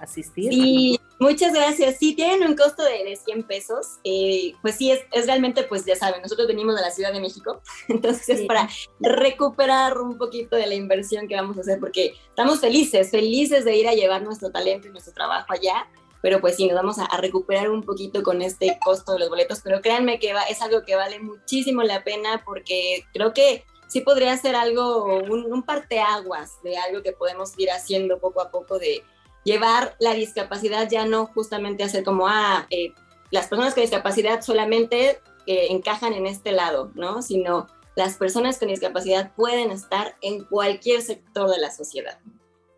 asistir? 0.00 0.52
Sí, 0.52 0.98
muchas 1.18 1.52
gracias. 1.52 1.96
Sí, 1.98 2.14
tienen 2.14 2.48
un 2.48 2.56
costo 2.56 2.82
de, 2.82 3.16
100 3.16 3.42
pesos. 3.44 3.98
Eh, 4.04 4.52
pues 4.62 4.76
sí, 4.76 4.90
es, 4.90 5.00
es, 5.12 5.26
realmente, 5.26 5.62
pues 5.64 5.84
ya 5.84 5.96
saben, 5.96 6.22
nosotros 6.22 6.46
venimos 6.46 6.76
de 6.76 6.82
la 6.82 6.90
Ciudad 6.90 7.12
de 7.12 7.20
México, 7.20 7.60
entonces 7.88 8.28
es 8.28 8.46
para 8.46 8.68
recuperar 9.00 9.98
un 9.98 10.18
poquito 10.18 10.56
de 10.56 10.66
la 10.66 10.74
inversión 10.74 11.28
que 11.28 11.36
vamos 11.36 11.56
a 11.58 11.60
hacer, 11.60 11.80
porque 11.80 12.14
estamos 12.28 12.60
felices, 12.60 13.10
felices 13.10 13.64
de 13.64 13.76
ir 13.76 13.88
a 13.88 13.94
llevar 13.94 14.22
nuestro 14.22 14.50
talento 14.50 14.88
y 14.88 14.90
nuestro 14.90 15.12
trabajo 15.12 15.52
allá 15.52 15.86
pero 16.20 16.40
pues 16.40 16.56
sí, 16.56 16.66
nos 16.66 16.76
vamos 16.76 16.98
a, 16.98 17.06
recuperar 17.18 17.70
un 17.70 17.82
poquito 17.82 18.22
con 18.22 18.42
este 18.42 18.78
costo 18.84 19.12
de 19.12 19.20
los 19.20 19.28
boletos, 19.28 19.60
pero 19.62 19.80
créanme 19.80 20.18
que 20.18 20.34
va, 20.34 20.42
es 20.42 20.60
algo 20.62 20.82
que 20.84 20.96
vale 20.96 21.20
muchísimo 21.20 21.82
la 21.82 22.02
pena 22.04 22.42
porque 22.44 23.04
creo 23.12 23.32
que 23.32 23.64
sí 23.88 24.00
podría 24.00 24.36
ser 24.36 24.56
algo, 24.56 25.04
un, 25.04 25.50
un 25.50 25.62
parteaguas 25.62 26.62
de 26.62 26.76
algo 26.76 27.02
que 27.02 27.12
podemos 27.12 27.52
ir 27.58 27.70
haciendo 27.70 28.18
poco 28.18 28.40
a 28.40 28.50
poco 28.50 28.78
de 28.78 29.04
llevar 29.48 29.96
la 29.98 30.12
discapacidad 30.12 30.90
ya 30.90 31.06
no 31.06 31.24
justamente 31.24 31.82
a 31.82 31.88
ser 31.88 32.04
como, 32.04 32.28
ah, 32.28 32.66
eh, 32.68 32.92
las 33.30 33.48
personas 33.48 33.72
con 33.72 33.82
discapacidad 33.82 34.42
solamente 34.42 35.20
eh, 35.46 35.68
encajan 35.70 36.12
en 36.12 36.26
este 36.26 36.52
lado, 36.52 36.92
¿no? 36.94 37.22
Sino 37.22 37.66
las 37.96 38.16
personas 38.16 38.58
con 38.58 38.68
discapacidad 38.68 39.34
pueden 39.34 39.70
estar 39.70 40.16
en 40.20 40.44
cualquier 40.44 41.00
sector 41.00 41.50
de 41.50 41.58
la 41.58 41.70
sociedad. 41.70 42.18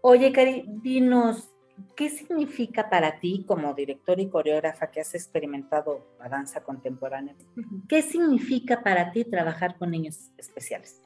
Oye, 0.01 0.31
Cari, 0.33 0.65
dinos, 0.67 1.51
¿qué 1.97 2.09
significa 2.09 2.89
para 2.89 3.19
ti 3.19 3.45
como 3.47 3.75
director 3.75 4.21
y 4.21 4.29
coreógrafa 4.29 4.93
que 4.93 5.01
has 5.01 5.13
experimentado 5.15 6.07
la 6.21 6.29
danza 6.29 6.63
contemporánea? 6.63 7.35
¿Qué 7.89 8.01
significa 8.01 8.83
para 8.83 9.11
ti 9.11 9.25
trabajar 9.25 9.77
con 9.77 9.91
niños 9.91 10.31
especiales? 10.39 11.03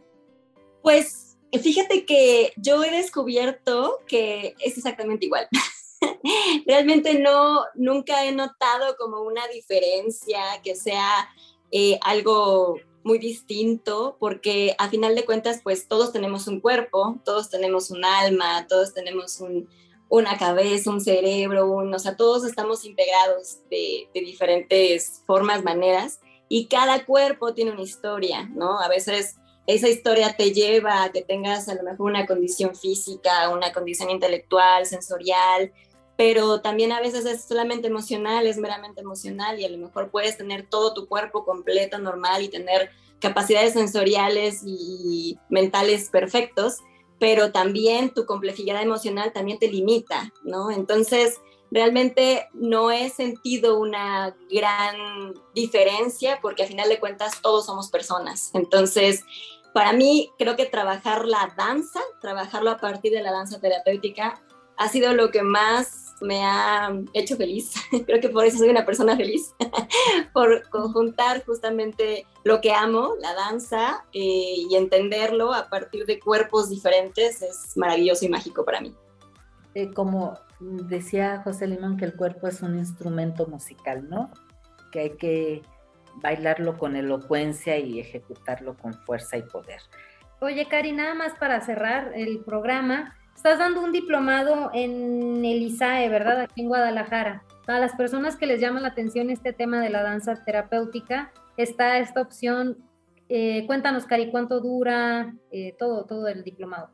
Pues 0.83 1.34
fíjate 1.53 2.05
que 2.05 2.53
yo 2.57 2.83
he 2.83 2.91
descubierto 2.91 4.01
que 4.07 4.55
es 4.61 4.77
exactamente 4.77 5.27
igual. 5.27 5.49
Realmente 6.67 7.19
no, 7.19 7.65
nunca 7.75 8.27
he 8.27 8.33
notado 8.33 8.97
como 8.99 9.23
una 9.23 9.47
diferencia 9.49 10.41
que 10.63 10.75
sea 10.75 11.29
eh, 11.71 11.99
algo 12.03 12.77
muy 13.05 13.19
distinto, 13.19 14.17
porque 14.19 14.75
a 14.79 14.89
final 14.89 15.15
de 15.15 15.25
cuentas, 15.25 15.61
pues 15.63 15.87
todos 15.87 16.13
tenemos 16.13 16.49
un 16.49 16.61
cuerpo, 16.61 17.21
todos 17.25 17.51
tenemos 17.51 17.91
un 17.91 18.05
alma, 18.05 18.67
todos 18.67 18.95
tenemos 18.95 19.41
un, 19.41 19.69
una 20.09 20.39
cabeza, 20.39 20.91
un 20.91 21.01
cerebro, 21.01 21.71
un, 21.71 21.93
o 21.93 21.99
sea, 21.99 22.17
todos 22.17 22.45
estamos 22.45 22.85
integrados 22.85 23.59
de, 23.71 24.09
diferentes 24.15 25.23
formas, 25.27 25.63
maneras, 25.63 26.21
y 26.49 26.67
cada 26.67 27.05
cuerpo 27.05 27.53
tiene 27.53 27.73
una 27.73 27.83
historia, 27.83 28.49
¿no? 28.55 28.81
A 28.81 28.89
veces 28.89 29.37
esa 29.67 29.89
historia 29.89 30.37
te 30.37 30.53
lleva 30.53 31.05
a 31.05 31.13
que 31.13 31.23
tengas 31.23 31.69
a 31.69 31.75
lo 31.75 31.83
mejor 31.83 32.11
una 32.11 32.27
condición 32.27 32.75
física, 32.75 33.49
una 33.51 33.73
condición 33.73 34.11
intelectual, 34.11 34.85
sensorial, 34.87 35.73
pero 36.17 36.61
también 36.61 36.93
a 36.93 37.01
veces 37.01 37.25
es 37.27 37.45
solamente 37.45 37.89
emocional, 37.89 38.47
es 38.47 38.59
meramente 38.59 39.01
emocional 39.01 39.59
y 39.59 39.65
a 39.65 39.71
lo 39.71 39.79
mejor 39.79 40.11
puedes 40.11 40.37
tener 40.37 40.67
todo 40.69 40.95
tu 40.95 41.09
cuerpo 41.09 41.45
completo, 41.45 41.99
normal 41.99 42.43
y 42.43 42.49
tener 42.49 42.91
capacidades 43.21 43.73
sensoriales 43.73 44.63
y 44.65 45.39
mentales 45.49 46.11
perfectos, 46.11 46.79
pero 47.19 47.53
también 47.53 48.11
tu 48.11 48.27
complejidad 48.27 48.83
emocional 48.83 49.33
también 49.33 49.59
te 49.59 49.69
limita, 49.69 50.33
¿no? 50.43 50.71
Entonces, 50.71 51.41
realmente 51.75 52.49
no 52.53 52.93
he 52.93 53.11
sentido 53.11 53.81
una 53.81 54.37
gran 54.49 55.35
diferencia 55.55 56.39
porque 56.41 56.63
a 56.63 56.67
final 56.69 56.89
de 56.89 57.01
cuentas 57.01 57.43
todos 57.43 57.67
somos 57.67 57.91
personas. 57.91 58.51
Entonces, 58.55 59.25
para 59.75 59.93
mí 59.93 60.31
creo 60.39 60.55
que 60.55 60.67
trabajar 60.67 61.27
la 61.27 61.53
danza, 61.57 62.01
trabajarlo 62.21 62.71
a 62.71 62.79
partir 62.79 63.13
de 63.13 63.23
la 63.23 63.33
danza 63.33 63.61
terapéutica, 63.61 64.41
ha 64.77 64.89
sido 64.89 65.15
lo 65.15 65.33
que 65.33 65.43
más 65.43 66.15
me 66.21 66.45
ha 66.45 66.93
hecho 67.13 67.37
feliz. 67.37 67.73
Creo 68.07 68.21
que 68.21 68.29
por 68.29 68.45
eso 68.45 68.59
soy 68.59 68.69
una 68.69 68.87
persona 68.87 69.17
feliz, 69.17 69.53
por 70.33 70.69
conjuntar 70.71 71.45
justamente 71.45 72.25
lo 72.45 72.61
que 72.61 72.73
amo, 72.73 73.15
la 73.21 73.35
danza, 73.35 74.05
eh, 74.13 74.55
y 74.71 74.75
entenderlo 74.77 75.53
a 75.53 75.69
partir 75.69 76.07
de 76.07 76.21
cuerpos 76.21 76.71
diferentes 76.71 77.43
es 77.43 77.77
maravilloso 77.77 78.25
y 78.25 78.29
mágico 78.29 78.65
para 78.65 78.81
mí. 78.81 78.95
Eh, 79.75 79.93
como 79.93 80.39
decía 80.89 81.41
José 81.43 81.67
Limón, 81.67 81.97
que 81.97 82.05
el 82.05 82.15
cuerpo 82.15 82.49
es 82.49 82.63
un 82.63 82.79
instrumento 82.79 83.47
musical, 83.47 84.09
¿no? 84.09 84.31
Que 84.93 85.01
hay 85.01 85.17
que 85.17 85.63
bailarlo 86.17 86.79
con 86.79 86.97
elocuencia 86.97 87.79
y 87.79 88.01
ejecutarlo 88.01 88.77
con 88.77 88.95
fuerza 88.95 89.37
y 89.37 89.43
poder. 89.43 89.81
Oye, 90.41 90.67
Cari, 90.69 90.93
nada 90.93 91.15
más 91.15 91.33
para 91.39 91.61
cerrar 91.61 92.13
el 92.15 92.41
programa, 92.41 93.15
Estás 93.35 93.59
dando 93.59 93.83
un 93.83 93.93
diplomado 93.93 94.71
en 94.73 95.45
el 95.45 95.63
ISAE, 95.63 96.09
¿verdad? 96.09 96.41
Aquí 96.41 96.63
en 96.63 96.69
Guadalajara. 96.69 97.43
Para 97.67 97.79
las 97.79 97.95
personas 97.95 98.37
que 98.37 98.47
les 98.47 98.61
llama 98.61 98.81
la 98.81 98.89
atención 98.89 99.29
este 99.29 99.53
tema 99.53 99.81
de 99.81 99.91
la 99.91 100.03
danza 100.03 100.43
terapéutica, 100.45 101.33
está 101.57 101.99
esta 101.99 102.21
opción. 102.23 102.79
Eh, 103.29 103.67
cuéntanos, 103.67 104.07
Cari, 104.07 104.31
¿cuánto 104.31 104.61
dura 104.61 105.35
eh, 105.51 105.75
todo, 105.79 106.05
todo 106.05 106.29
el 106.29 106.43
diplomado? 106.43 106.91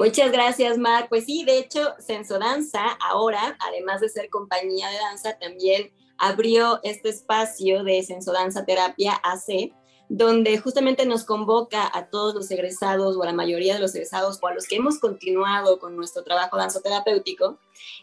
Muchas 0.00 0.32
gracias, 0.32 0.78
Mar. 0.78 1.08
Pues 1.10 1.26
sí, 1.26 1.44
de 1.44 1.58
hecho, 1.58 1.94
Sensodanza 1.98 2.86
ahora, 3.02 3.58
además 3.60 4.00
de 4.00 4.08
ser 4.08 4.30
compañía 4.30 4.88
de 4.88 4.96
danza, 4.96 5.38
también 5.38 5.92
abrió 6.16 6.80
este 6.84 7.10
espacio 7.10 7.84
de 7.84 8.02
Sensodanza 8.02 8.64
Terapia 8.64 9.20
AC, 9.22 9.74
donde 10.08 10.56
justamente 10.56 11.04
nos 11.04 11.24
convoca 11.24 11.90
a 11.92 12.08
todos 12.08 12.34
los 12.34 12.50
egresados 12.50 13.14
o 13.14 13.22
a 13.22 13.26
la 13.26 13.34
mayoría 13.34 13.74
de 13.74 13.80
los 13.80 13.94
egresados 13.94 14.38
o 14.40 14.46
a 14.46 14.54
los 14.54 14.66
que 14.66 14.76
hemos 14.76 14.98
continuado 15.00 15.78
con 15.78 15.94
nuestro 15.96 16.24
trabajo 16.24 16.56
danzoterapéutico 16.56 17.58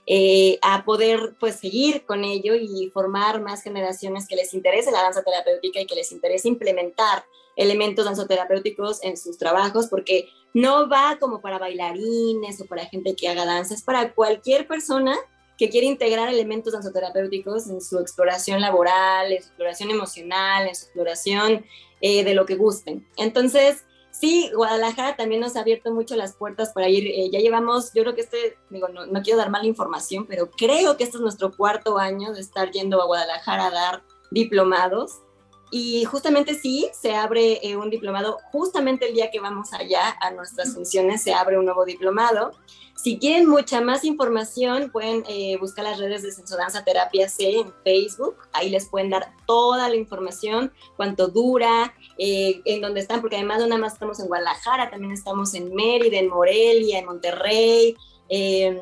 eh, 0.05 0.59
a 0.61 0.85
poder 0.85 1.35
pues 1.39 1.55
seguir 1.55 2.05
con 2.05 2.23
ello 2.23 2.53
y 2.53 2.91
formar 2.93 3.41
más 3.41 3.63
generaciones 3.63 4.27
que 4.27 4.35
les 4.35 4.53
interese 4.53 4.91
la 4.91 5.01
danza 5.01 5.23
terapéutica 5.23 5.81
y 5.81 5.87
que 5.87 5.95
les 5.95 6.11
interese 6.11 6.47
implementar 6.47 7.25
elementos 7.57 8.05
danzoterapéuticos 8.05 9.03
en 9.03 9.17
sus 9.17 9.37
trabajos 9.37 9.87
porque 9.87 10.29
no 10.53 10.87
va 10.87 11.17
como 11.19 11.41
para 11.41 11.59
bailarines 11.59 12.61
o 12.61 12.65
para 12.65 12.85
gente 12.85 13.15
que 13.15 13.27
haga 13.27 13.45
danza, 13.45 13.73
es 13.73 13.83
para 13.83 14.13
cualquier 14.13 14.67
persona 14.67 15.17
que 15.57 15.69
quiere 15.69 15.87
integrar 15.87 16.29
elementos 16.29 16.73
danzoterapéuticos 16.73 17.67
en 17.67 17.81
su 17.81 17.99
exploración 17.99 18.61
laboral, 18.61 19.31
en 19.31 19.41
su 19.41 19.47
exploración 19.49 19.89
emocional, 19.89 20.67
en 20.67 20.75
su 20.75 20.85
exploración 20.85 21.65
eh, 21.99 22.23
de 22.23 22.33
lo 22.35 22.45
que 22.45 22.55
gusten. 22.55 23.05
Entonces, 23.17 23.83
sí, 24.11 24.51
Guadalajara 24.53 25.15
también 25.15 25.41
nos 25.41 25.55
ha 25.55 25.61
abierto 25.61 25.91
mucho 25.93 26.15
las 26.15 26.35
puertas 26.35 26.71
para 26.73 26.89
ir. 26.89 27.07
Eh, 27.07 27.29
ya 27.31 27.39
llevamos, 27.39 27.91
yo 27.93 28.03
creo 28.03 28.15
que 28.15 28.21
este, 28.21 28.57
no, 28.69 29.05
no, 29.07 29.21
quiero 29.23 29.39
dar 29.39 29.49
mala 29.49 29.65
información, 29.65 30.27
pero 30.27 30.49
creo 30.51 30.95
que 30.95 31.03
este 31.03 31.17
es 31.17 31.21
nuestro 31.21 31.55
cuarto 31.55 31.97
año 31.97 32.33
de 32.33 32.41
estar 32.41 32.71
yendo 32.71 33.01
a 33.01 33.05
Guadalajara 33.05 33.67
a 33.67 33.71
dar 33.71 34.03
diplomados. 34.29 35.21
Y 35.69 36.05
justamente 36.05 36.53
sí, 36.53 36.89
se 36.93 37.13
abre 37.13 37.59
eh, 37.61 37.75
un 37.75 37.89
diplomado, 37.89 38.37
justamente 38.51 39.07
el 39.07 39.13
día 39.13 39.29
que 39.29 39.41
vamos 39.41 39.73
allá 39.73 40.15
a 40.21 40.31
nuestras 40.31 40.73
funciones, 40.73 41.21
se 41.21 41.33
abre 41.33 41.57
un 41.57 41.65
nuevo 41.65 41.83
diplomado. 41.83 42.51
Si 42.95 43.19
quieren 43.19 43.47
mucha 43.47 43.81
más 43.81 44.03
información, 44.05 44.89
pueden 44.91 45.23
eh, 45.27 45.57
buscar 45.59 45.83
las 45.83 45.99
redes 45.99 46.23
de 46.23 46.31
Sensodanza 46.31 46.83
Terapia 46.83 47.29
C 47.29 47.59
en 47.59 47.73
Facebook. 47.83 48.37
Ahí 48.53 48.69
les 48.69 48.87
pueden 48.87 49.09
dar 49.09 49.33
toda 49.45 49.87
la 49.89 49.95
información, 49.95 50.71
cuánto 50.95 51.27
dura, 51.27 51.93
eh, 52.17 52.61
en 52.65 52.81
dónde 52.81 53.01
están, 53.01 53.19
porque 53.21 53.35
además 53.35 53.59
nada 53.59 53.77
más 53.77 53.93
estamos 53.93 54.19
en 54.19 54.27
Guadalajara, 54.27 54.89
también 54.89 55.11
estamos 55.11 55.53
en 55.53 55.75
Mérida, 55.75 56.17
en 56.17 56.29
Morelia, 56.29 56.99
en 56.99 57.05
Monterrey, 57.05 57.95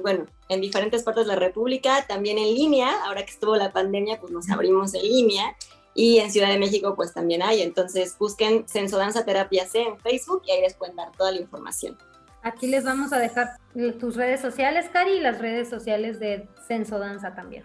bueno, 0.02 0.26
en 0.50 0.62
diferentes 0.62 1.04
partes 1.04 1.26
de 1.26 1.34
la 1.34 1.40
República, 1.40 2.06
también 2.08 2.38
en 2.38 2.54
línea. 2.54 3.04
Ahora 3.06 3.26
que 3.26 3.32
estuvo 3.32 3.56
la 3.56 3.74
pandemia, 3.74 4.20
pues 4.20 4.32
nos 4.32 4.50
abrimos 4.50 4.94
en 4.94 5.02
línea. 5.02 5.56
Y 5.96 6.20
en 6.20 6.32
Ciudad 6.32 6.50
de 6.50 6.60
México 6.60 6.94
pues 6.96 7.14
también 7.14 7.42
hay. 7.42 7.62
Entonces 7.62 8.16
busquen 8.20 8.68
Sensodanza 8.68 9.26
Terapia 9.26 9.66
C 9.66 9.82
en 9.82 9.98
Facebook 10.00 10.44
y 10.46 10.52
ahí 10.52 10.62
les 10.62 10.76
pueden 10.76 10.96
dar 10.96 11.12
toda 11.14 11.32
la 11.32 11.40
información. 11.40 11.98
Aquí 12.44 12.68
les 12.68 12.84
vamos 12.84 13.12
a 13.12 13.18
dejar 13.18 13.58
tus 14.00 14.16
redes 14.16 14.40
sociales, 14.40 14.88
Cari, 14.94 15.14
y 15.14 15.20
las 15.20 15.40
redes 15.40 15.68
sociales 15.68 16.20
de 16.20 16.48
Sensodanza 16.68 17.34
también. 17.34 17.64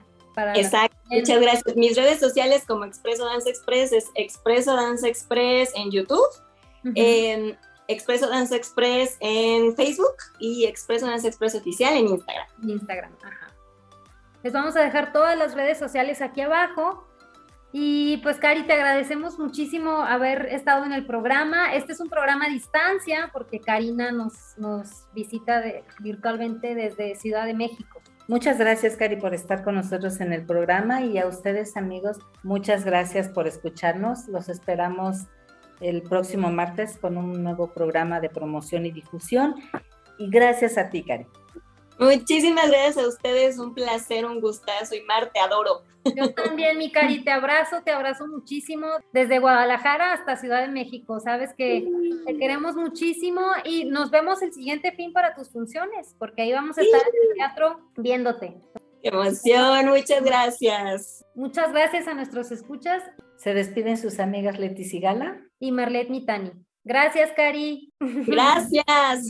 Exacto, 0.54 0.96
muchas 1.10 1.40
gracias. 1.40 1.76
Mis 1.76 1.96
redes 1.96 2.18
sociales 2.18 2.64
como 2.66 2.86
Expreso 2.86 3.26
Danza 3.26 3.50
Express 3.50 3.92
es 3.92 4.06
Expreso 4.14 4.74
Danza 4.74 5.06
Express 5.06 5.70
en 5.74 5.90
YouTube, 5.90 6.24
Expreso 7.88 8.30
Danza 8.30 8.56
Express 8.56 9.18
en 9.20 9.76
Facebook 9.76 10.14
y 10.38 10.64
Expreso 10.64 11.06
Danza 11.06 11.28
Express 11.28 11.56
Oficial 11.56 11.94
en 11.94 12.08
Instagram. 12.08 12.46
Instagram, 12.62 13.12
ajá. 13.22 13.48
Les 14.42 14.52
vamos 14.54 14.76
a 14.76 14.80
dejar 14.80 15.12
todas 15.12 15.36
las 15.36 15.54
redes 15.54 15.78
sociales 15.78 16.22
aquí 16.22 16.40
abajo 16.40 17.06
y 17.72 18.16
pues 18.18 18.38
Cari, 18.38 18.64
te 18.64 18.72
agradecemos 18.72 19.38
muchísimo 19.38 20.02
haber 20.02 20.46
estado 20.46 20.84
en 20.84 20.92
el 20.92 21.06
programa. 21.06 21.72
Este 21.74 21.92
es 21.92 22.00
un 22.00 22.08
programa 22.08 22.46
a 22.46 22.48
distancia 22.48 23.30
porque 23.32 23.60
Karina 23.60 24.10
nos, 24.10 24.58
nos 24.58 25.06
visita 25.14 25.62
virtualmente 26.00 26.74
desde 26.74 27.14
Ciudad 27.14 27.46
de 27.46 27.54
México. 27.54 28.00
Muchas 28.26 28.58
gracias, 28.58 28.96
Cari, 28.96 29.16
por 29.16 29.34
estar 29.34 29.62
con 29.62 29.74
nosotros 29.74 30.20
en 30.20 30.32
el 30.32 30.44
programa 30.46 31.02
y 31.02 31.18
a 31.18 31.26
ustedes, 31.26 31.76
amigos, 31.76 32.18
muchas 32.42 32.84
gracias 32.84 33.28
por 33.28 33.46
escucharnos. 33.46 34.28
Los 34.28 34.48
esperamos 34.48 35.26
el 35.80 36.02
próximo 36.02 36.50
martes 36.50 36.96
con 36.98 37.16
un 37.16 37.42
nuevo 37.42 37.72
programa 37.72 38.20
de 38.20 38.30
promoción 38.30 38.86
y 38.86 38.92
difusión. 38.92 39.54
Y 40.18 40.28
gracias 40.28 40.76
a 40.76 40.90
ti, 40.90 41.02
Cari. 41.02 41.26
Muchísimas 42.00 42.68
gracias 42.70 43.04
a 43.04 43.08
ustedes, 43.08 43.58
un 43.58 43.74
placer, 43.74 44.24
un 44.24 44.40
gustazo 44.40 44.94
y 44.94 45.02
Mar, 45.02 45.30
te 45.32 45.40
adoro. 45.40 45.82
Yo 46.16 46.32
también, 46.32 46.78
mi 46.78 46.90
Cari, 46.90 47.22
te 47.22 47.30
abrazo, 47.30 47.82
te 47.84 47.90
abrazo 47.90 48.26
muchísimo 48.26 48.86
desde 49.12 49.38
Guadalajara 49.38 50.14
hasta 50.14 50.36
Ciudad 50.36 50.62
de 50.62 50.68
México. 50.68 51.20
Sabes 51.20 51.52
que 51.56 51.86
te 52.26 52.38
queremos 52.38 52.74
muchísimo 52.74 53.42
y 53.64 53.84
nos 53.84 54.10
vemos 54.10 54.40
el 54.40 54.52
siguiente 54.52 54.92
fin 54.92 55.12
para 55.12 55.34
tus 55.34 55.50
funciones, 55.50 56.14
porque 56.18 56.42
ahí 56.42 56.52
vamos 56.52 56.78
a 56.78 56.82
estar 56.82 57.00
en 57.00 57.30
el 57.30 57.36
teatro 57.36 57.90
viéndote. 57.96 58.56
¡Qué 59.02 59.08
emoción! 59.08 59.86
Muchas 59.86 60.24
gracias. 60.24 61.24
Muchas 61.34 61.70
gracias 61.70 62.08
a 62.08 62.14
nuestros 62.14 62.50
escuchas. 62.50 63.02
Se 63.36 63.52
despiden 63.52 63.98
sus 63.98 64.20
amigas 64.20 64.58
Leti 64.58 64.84
Sigala 64.84 65.40
y 65.58 65.72
Marlet 65.72 66.08
Mitani. 66.08 66.52
Gracias, 66.82 67.30
Cari. 67.36 67.92
Gracias. 68.00 69.26